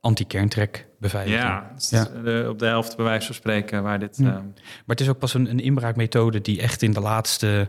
Anti-kerntrek 0.00 0.86
beveiliging. 0.98 1.42
ja, 1.90 2.04
de- 2.24 2.46
op 2.48 2.58
de 2.58 2.66
helft 2.66 2.96
bij 2.96 3.04
wijze 3.04 3.26
van 3.26 3.34
spreken 3.34 3.82
waar 3.82 3.98
dit... 3.98 4.16
Ja. 4.16 4.26
um, 4.36 4.52
Maar 4.54 4.82
het 4.86 5.00
is 5.00 5.08
ook 5.08 5.18
pas 5.18 5.34
een, 5.34 5.50
een 5.50 5.60
inbraakmethode 5.60 6.40
die 6.40 6.60
echt 6.60 6.82
in 6.82 6.92
de 6.92 7.00
laatste 7.00 7.68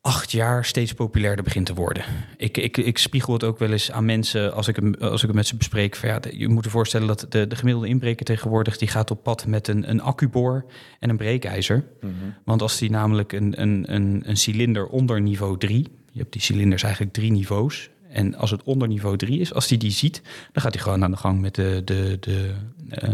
acht 0.00 0.30
jaar 0.30 0.64
steeds 0.64 0.92
populairder 0.94 1.44
begint 1.44 1.66
te 1.66 1.74
worden. 1.74 2.04
Ik, 2.36 2.56
ik, 2.56 2.76
ik 2.76 2.98
spiegel 2.98 3.32
het 3.32 3.44
ook 3.44 3.58
wel 3.58 3.70
eens 3.70 3.90
aan 3.92 4.04
mensen 4.04 4.54
als 4.54 4.68
ik, 4.68 4.76
hem- 4.76 4.94
als 4.94 5.20
ik 5.20 5.26
het 5.26 5.36
met 5.36 5.46
ze 5.46 5.56
bespreek. 5.56 5.96
Van, 5.96 6.08
ja, 6.08 6.20
je 6.30 6.48
moet 6.48 6.64
je 6.64 6.70
voorstellen 6.70 7.06
dat 7.06 7.26
de, 7.28 7.46
de 7.46 7.56
gemiddelde 7.56 7.88
inbreker 7.88 8.24
tegenwoordig... 8.24 8.76
die 8.78 8.88
gaat 8.88 9.10
op 9.10 9.22
pad 9.22 9.46
met 9.46 9.68
een, 9.68 9.90
een 9.90 10.00
accuboor 10.00 10.64
en 10.98 11.10
een 11.10 11.16
breekijzer. 11.16 11.84
mhm. 12.00 12.12
Want 12.44 12.62
als 12.62 12.78
die 12.78 12.90
namelijk 12.90 13.32
een, 13.32 13.60
een, 13.62 13.94
een, 13.94 14.22
een 14.26 14.36
cilinder 14.36 14.86
onder 14.86 15.20
niveau 15.20 15.58
3... 15.58 15.88
je 16.10 16.18
hebt 16.20 16.32
die 16.32 16.42
cilinders 16.42 16.82
eigenlijk 16.82 17.12
drie 17.14 17.30
niveaus... 17.32 17.90
En 18.12 18.34
als 18.34 18.50
het 18.50 18.62
onder 18.62 18.88
niveau 18.88 19.16
3 19.16 19.40
is, 19.40 19.54
als 19.54 19.68
hij 19.68 19.78
die 19.78 19.90
ziet, 19.90 20.22
dan 20.52 20.62
gaat 20.62 20.74
hij 20.74 20.82
gewoon 20.82 21.04
aan 21.04 21.10
de 21.10 21.16
gang 21.16 21.40
met 21.40 21.54
de, 21.54 21.82
de, 21.84 22.16
de 22.20 22.50
eh, 22.88 23.10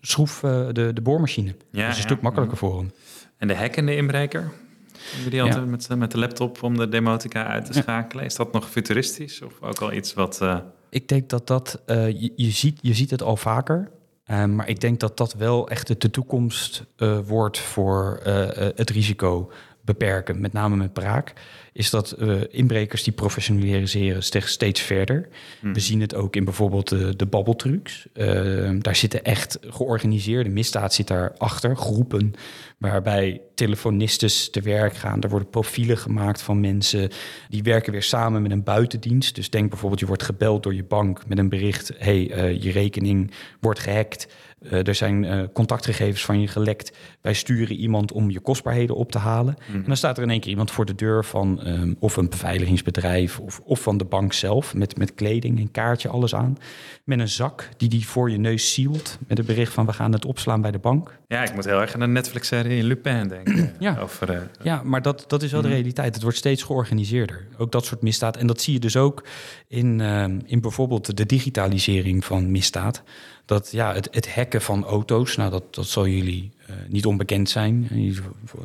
schroef, 0.00 0.42
eh, 0.42 0.66
de, 0.72 0.92
de 0.92 1.00
boormachine. 1.00 1.46
Ja, 1.48 1.54
dat 1.54 1.72
is 1.72 1.80
een 1.80 1.86
ja. 1.86 1.92
stuk 2.00 2.20
makkelijker 2.20 2.56
voor 2.56 2.78
hem. 2.78 2.92
En 3.36 3.48
de 3.48 3.54
hackende 3.56 3.96
inbreker? 3.96 4.52
Hebben 4.98 5.30
die 5.30 5.40
Ja. 5.40 5.46
altijd 5.46 5.66
met, 5.66 5.88
met 5.98 6.10
de 6.10 6.18
laptop 6.18 6.62
om 6.62 6.76
de 6.76 6.88
demotica 6.88 7.46
uit 7.46 7.64
te 7.64 7.72
schakelen? 7.72 8.24
Is 8.24 8.34
dat 8.34 8.52
nog 8.52 8.70
futuristisch 8.70 9.42
of 9.42 9.52
ook 9.60 9.78
al 9.80 9.92
iets 9.92 10.14
wat... 10.14 10.38
uh, 10.42 10.56
Ik 10.90 11.08
denk 11.08 11.28
dat 11.28 11.46
dat, 11.46 11.82
je, 11.86 12.32
je, 12.36 12.50
ziet, 12.50 12.78
je 12.82 12.94
ziet 12.94 13.10
het 13.10 13.22
al 13.22 13.36
vaker. 13.36 13.90
Uh, 14.30 14.44
maar 14.44 14.68
ik 14.68 14.80
denk 14.80 15.00
dat 15.00 15.16
dat 15.16 15.34
wel 15.34 15.68
echt 15.68 15.86
de, 15.86 15.96
de 15.98 16.10
toekomst 16.10 16.84
uh, 16.96 17.18
wordt 17.26 17.58
voor 17.58 18.20
uh, 18.26 18.46
het 18.74 18.90
risico 18.90 19.50
beperken, 19.84 20.40
met 20.40 20.52
name 20.52 20.76
met 20.76 20.92
braak, 20.92 21.32
is 21.72 21.90
dat 21.90 22.16
uh, 22.18 22.40
inbrekers 22.50 23.02
die 23.02 23.12
professionaliseren 23.12 24.22
steeds, 24.22 24.50
steeds 24.50 24.80
verder. 24.80 25.28
Hmm. 25.60 25.72
We 25.72 25.80
zien 25.80 26.00
het 26.00 26.14
ook 26.14 26.36
in 26.36 26.44
bijvoorbeeld 26.44 26.88
de, 26.88 27.16
de 27.16 27.26
babbeltrucs. 27.26 28.06
Uh, 28.14 28.70
daar 28.78 28.96
zitten 28.96 29.24
echt 29.24 29.58
georganiseerde 29.60 30.50
misdaad 30.50 30.94
zit 30.94 31.06
daarachter, 31.06 31.76
groepen 31.76 32.32
waarbij 32.78 33.40
telefonistes 33.54 34.50
te 34.50 34.60
werk 34.60 34.96
gaan. 34.96 35.22
Er 35.22 35.28
worden 35.28 35.50
profielen 35.50 35.98
gemaakt 35.98 36.42
van 36.42 36.60
mensen 36.60 37.10
die 37.48 37.62
werken 37.62 37.92
weer 37.92 38.02
samen 38.02 38.42
met 38.42 38.50
een 38.50 38.62
buitendienst. 38.62 39.34
Dus 39.34 39.50
denk 39.50 39.70
bijvoorbeeld 39.70 40.00
je 40.00 40.06
wordt 40.06 40.22
gebeld 40.22 40.62
door 40.62 40.74
je 40.74 40.84
bank 40.84 41.26
met 41.26 41.38
een 41.38 41.48
bericht: 41.48 41.92
hey, 41.96 42.30
uh, 42.30 42.62
je 42.62 42.70
rekening 42.70 43.30
wordt 43.60 43.80
gehackt. 43.80 44.26
Uh, 44.64 44.86
er 44.86 44.94
zijn 44.94 45.22
uh, 45.24 45.42
contactgegevens 45.52 46.24
van 46.24 46.40
je 46.40 46.48
gelekt. 46.48 46.96
Wij 47.20 47.34
sturen 47.34 47.76
iemand 47.76 48.12
om 48.12 48.30
je 48.30 48.40
kostbaarheden 48.40 48.96
op 48.96 49.10
te 49.12 49.18
halen. 49.18 49.56
Hmm. 49.66 49.74
En 49.74 49.84
dan 49.86 49.96
staat 49.96 50.16
er 50.16 50.22
in 50.22 50.30
één 50.30 50.40
keer 50.40 50.50
iemand 50.50 50.70
voor 50.70 50.84
de 50.84 50.94
deur 50.94 51.24
van 51.24 51.62
ehm, 51.62 51.94
of 51.98 52.16
een 52.16 52.28
beveiligingsbedrijf 52.28 53.38
of, 53.38 53.60
of 53.64 53.80
van 53.80 53.96
de 53.96 54.04
bank 54.04 54.32
zelf 54.32 54.74
met, 54.74 54.96
met 54.98 55.14
kleding 55.14 55.58
en 55.58 55.70
kaartje, 55.70 56.08
alles 56.08 56.34
aan. 56.34 56.56
Met 57.04 57.18
een 57.18 57.28
zak 57.28 57.68
die 57.76 57.88
die 57.88 58.06
voor 58.06 58.30
je 58.30 58.38
neus 58.38 58.74
zielt 58.74 59.18
met 59.28 59.38
het 59.38 59.46
bericht 59.46 59.72
van 59.72 59.86
we 59.86 59.92
gaan 59.92 60.12
het 60.12 60.24
opslaan 60.24 60.60
bij 60.60 60.70
de 60.70 60.78
bank. 60.78 61.18
Ja, 61.28 61.42
ik 61.42 61.54
moet 61.54 61.64
heel 61.64 61.80
erg 61.80 61.94
aan 61.94 62.00
de 62.00 62.06
Netflix-serie 62.06 62.82
Lupin 62.84 63.28
denken. 63.28 63.72
Ja. 63.78 63.98
Over, 64.00 64.30
eh, 64.30 64.40
Ja, 64.62 64.82
maar 64.84 65.02
dat, 65.02 65.24
dat 65.26 65.42
is 65.42 65.52
wel 65.52 65.60
de 65.60 65.66
Mhm. 65.66 65.76
realiteit. 65.76 66.14
Het 66.14 66.22
wordt 66.22 66.38
steeds 66.38 66.62
georganiseerder. 66.62 67.46
Ook 67.58 67.72
dat 67.72 67.84
soort 67.84 68.02
misdaad. 68.02 68.36
En 68.36 68.46
dat 68.46 68.60
zie 68.60 68.72
je 68.72 68.78
dus 68.80 68.96
ook 68.96 69.24
in, 69.68 70.00
ehm, 70.00 70.38
in 70.46 70.60
bijvoorbeeld 70.60 71.16
de 71.16 71.26
digitalisering 71.26 72.24
van 72.24 72.50
misdaad. 72.50 73.02
Dat 73.46 73.70
ja, 73.72 73.94
het, 73.94 74.08
het 74.10 74.34
hacken 74.34 74.60
van 74.62 74.84
auto's, 74.84 75.36
nou 75.36 75.50
dat, 75.50 75.74
dat 75.74 75.86
zal 75.86 76.06
jullie 76.06 76.50
eh, 76.66 76.74
niet 76.88 77.06
onbekend 77.06 77.50
zijn. 77.50 77.86
Jullie, 77.90 78.14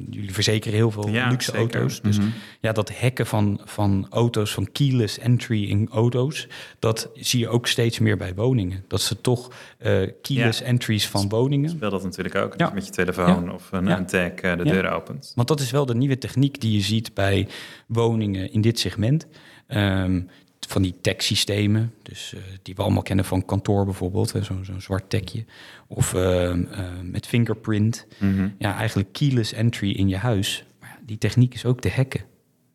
jullie 0.09 0.33
verzekeren 0.33 0.77
heel 0.77 0.91
veel 0.91 1.09
Ja, 1.09 1.29
luxe 1.29 1.51
zeker. 1.51 1.59
auto's. 1.79 2.01
Dus 2.01 2.17
Mhm. 2.17 2.27
ja, 2.59 2.71
dat 2.71 2.91
hacken 2.99 3.25
van, 3.25 3.61
van 3.65 4.07
auto's, 4.09 4.53
van 4.53 4.71
keyless 4.71 5.17
entry 5.17 5.63
in 5.69 5.87
auto's, 5.91 6.47
dat 6.79 7.09
zie 7.13 7.39
je 7.39 7.47
ook 7.49 7.67
steeds 7.67 7.99
meer 7.99 8.17
bij 8.17 8.33
woningen. 8.35 8.83
Dat 8.87 9.01
ze 9.01 9.21
toch 9.21 9.51
eh, 9.77 10.01
keyless 10.21 10.59
Ja. 10.59 10.65
entries 10.65 11.07
van 11.07 11.29
woningen. 11.29 11.69
speel 11.69 11.89
dat 11.89 12.03
natuurlijk 12.03 12.35
ook. 12.35 12.49
Dat 12.51 12.59
Ja. 12.59 12.67
je 12.67 12.73
met 12.73 12.85
je 12.85 12.91
telefoon 12.91 13.51
of 13.53 13.71
een, 13.71 13.85
een 13.87 14.05
tag 14.05 14.31
eh, 14.31 14.57
de 14.57 14.63
deur 14.63 14.91
opent. 14.91 15.31
Want 15.35 15.47
dat 15.47 15.59
is 15.59 15.71
wel 15.71 15.85
de 15.85 15.95
nieuwe 15.95 16.17
techniek 16.17 16.61
die 16.61 16.71
je 16.73 16.81
ziet 16.81 17.13
bij 17.13 17.47
woningen 17.87 18.51
in 18.51 18.61
dit 18.61 18.79
segment. 18.79 19.27
Ehm, 19.67 20.21
van 20.69 20.82
die 20.82 20.95
tag-systemen, 21.01 21.93
dus 22.03 22.34
eh, 22.34 22.41
die 22.62 22.75
we 22.75 22.82
allemaal 22.82 23.03
kennen 23.03 23.25
van 23.25 23.45
kantoor 23.45 23.86
bijvoorbeeld, 23.86 24.34
zo'n 24.41 24.65
zwart 24.77 25.10
tagje. 25.10 25.45
Of 25.88 26.13
ehm, 26.13 26.63
eh, 26.71 26.86
met 27.03 27.27
fingerprint. 27.27 28.08
Mhm. 28.17 28.49
Ja, 28.58 28.75
eigenlijk 28.75 29.13
keyless 29.13 29.53
entry 29.53 29.91
in 29.91 30.08
je 30.10 30.17
huis. 30.17 30.63
Maar 30.79 30.89
ja, 30.89 31.05
die 31.05 31.17
techniek 31.17 31.53
is 31.53 31.65
ook 31.65 31.82
te 31.82 31.89
hacken. 31.89 32.21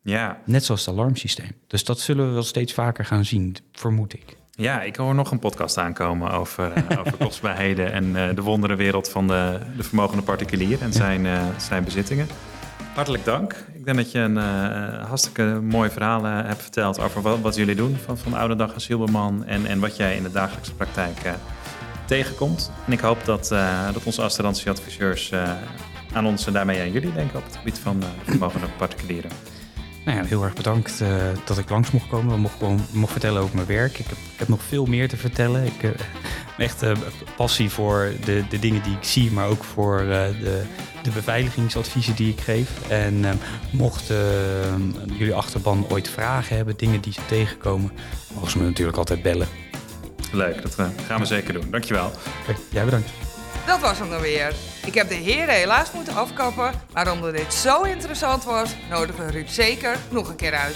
Ja. 0.03 0.41
Net 0.45 0.65
zoals 0.65 0.85
het 0.85 0.95
alarmsysteem. 0.95 1.51
Dus 1.67 1.83
dat 1.83 1.99
zullen 1.99 2.27
we 2.27 2.33
wel 2.33 2.43
steeds 2.43 2.73
vaker 2.73 3.05
gaan 3.05 3.25
zien, 3.25 3.55
vermoed 3.71 4.13
ik. 4.13 4.37
ja, 4.51 4.81
ik 4.81 4.95
hoor 4.95 5.15
nog 5.15 5.31
een 5.31 5.39
podcast 5.39 5.77
aankomen 5.77 6.31
over, 6.31 6.71
eh, 6.71 6.99
over 6.99 7.17
kostbaarheden 7.17 7.91
en 7.91 8.15
eh, 8.15 8.35
de 8.35 8.41
wonderenwereld 8.41 9.09
van 9.09 9.27
de, 9.27 9.59
de 9.77 9.83
vermogende 9.83 10.23
particulier 10.23 10.81
en 10.81 10.93
zijn, 10.93 11.25
eh, 11.25 11.45
zijn 11.57 11.83
bezittingen. 11.83 12.27
Hartelijk 12.95 13.25
dank. 13.25 13.55
Ik 13.73 13.85
denk 13.85 13.97
dat 13.97 14.11
je 14.11 14.19
een 14.19 14.37
eh, 14.37 15.05
hartstikke 15.07 15.43
mooi 15.61 15.89
verhaal 15.89 16.23
hebt 16.23 16.61
verteld 16.61 16.99
over 16.99 17.41
wat, 17.41 17.55
jullie 17.55 17.75
doen 17.75 17.97
van, 18.05 18.17
van 18.17 18.33
Oude 18.33 18.55
Dag 18.55 18.73
als 18.73 18.83
Silberman 18.83 19.45
en, 19.45 19.65
en 19.65 19.79
wat 19.79 19.97
jij 19.97 20.15
in 20.15 20.23
de 20.23 20.31
dagelijkse 20.31 20.73
praktijk 20.73 21.19
eh, 21.23 21.33
tegenkomt. 22.05 22.71
En 22.85 22.91
ik 22.91 22.99
hoop 22.99 23.25
dat, 23.25 23.51
eh, 23.51 23.93
dat 23.93 24.03
onze 24.03 24.21
assurantieadviseurs 24.21 25.31
aan 26.13 26.25
ons 26.25 26.47
en 26.47 26.53
daarmee 26.53 26.81
aan 26.81 26.91
jullie 26.91 27.13
denken 27.13 27.37
op 27.37 27.45
het 27.45 27.55
gebied 27.55 27.79
van 27.79 27.99
de 27.99 28.07
vermogende 28.23 28.67
particulieren. 28.77 29.31
Nou 30.05 30.17
ja, 30.17 30.23
heel 30.23 30.43
erg 30.43 30.53
bedankt 30.53 31.03
dat 31.45 31.57
ik 31.57 31.69
langs 31.69 31.91
mocht 31.91 32.07
komen. 32.07 32.39
Mocht, 32.39 32.57
gewoon, 32.57 32.85
mocht 32.91 33.11
vertellen 33.11 33.41
over 33.41 33.55
mijn 33.55 33.67
werk. 33.67 33.99
Ik 33.99 34.07
heb, 34.07 34.17
ik 34.17 34.39
heb 34.39 34.47
nog 34.47 34.63
veel 34.63 34.85
meer 34.85 35.09
te 35.09 35.17
vertellen. 35.17 35.65
Ik 35.65 35.95
echt 36.57 36.83
eh, 36.83 36.91
passie 37.35 37.69
voor 37.69 38.11
de, 38.25 38.43
de 38.49 38.59
dingen 38.59 38.83
die 38.83 38.93
ik 38.93 39.03
zie, 39.03 39.31
maar 39.31 39.47
ook 39.47 39.63
voor 39.63 39.99
eh, 39.99 40.07
de, 40.39 40.61
de 41.05 41.11
beveiligingsadviezen 41.11 42.15
die 42.15 42.31
ik 42.31 42.41
geef. 42.41 42.69
En 42.87 43.25
eh, 43.25 43.31
mochten 43.71 44.17
eh, 44.17 45.17
jullie 45.17 45.33
achterban 45.33 45.85
ooit 45.89 46.09
vragen 46.09 46.55
hebben, 46.55 46.77
dingen 46.77 47.01
die 47.01 47.13
ze 47.13 47.25
tegenkomen, 47.25 47.91
mogen 48.33 48.51
ze 48.51 48.57
me 48.57 48.63
natuurlijk 48.63 48.97
altijd 48.97 49.21
bellen. 49.21 49.47
Leuk, 50.31 50.61
dat 50.61 50.75
gaan 51.07 51.19
we 51.19 51.25
zeker 51.25 51.53
doen. 51.53 51.71
Dankjewel. 51.71 52.05
Oké, 52.05 52.59
jij 52.69 52.85
bedankt. 52.85 53.09
Dat 53.65 53.79
was 53.79 53.99
hem 53.99 54.09
dan 54.09 54.21
weer. 54.21 54.53
Ik 54.85 54.93
heb 54.93 55.09
de 55.09 55.15
heren 55.15 55.55
helaas 55.55 55.91
moeten 55.91 56.15
afkappen, 56.15 56.71
maar 56.93 57.11
omdat 57.11 57.35
dit 57.35 57.53
zo 57.53 57.81
interessant 57.81 58.43
was, 58.43 58.75
nodigen 58.89 59.25
we 59.25 59.31
Ruud 59.31 59.49
zeker 59.49 59.97
nog 60.09 60.29
een 60.29 60.35
keer 60.35 60.53
uit. 60.53 60.75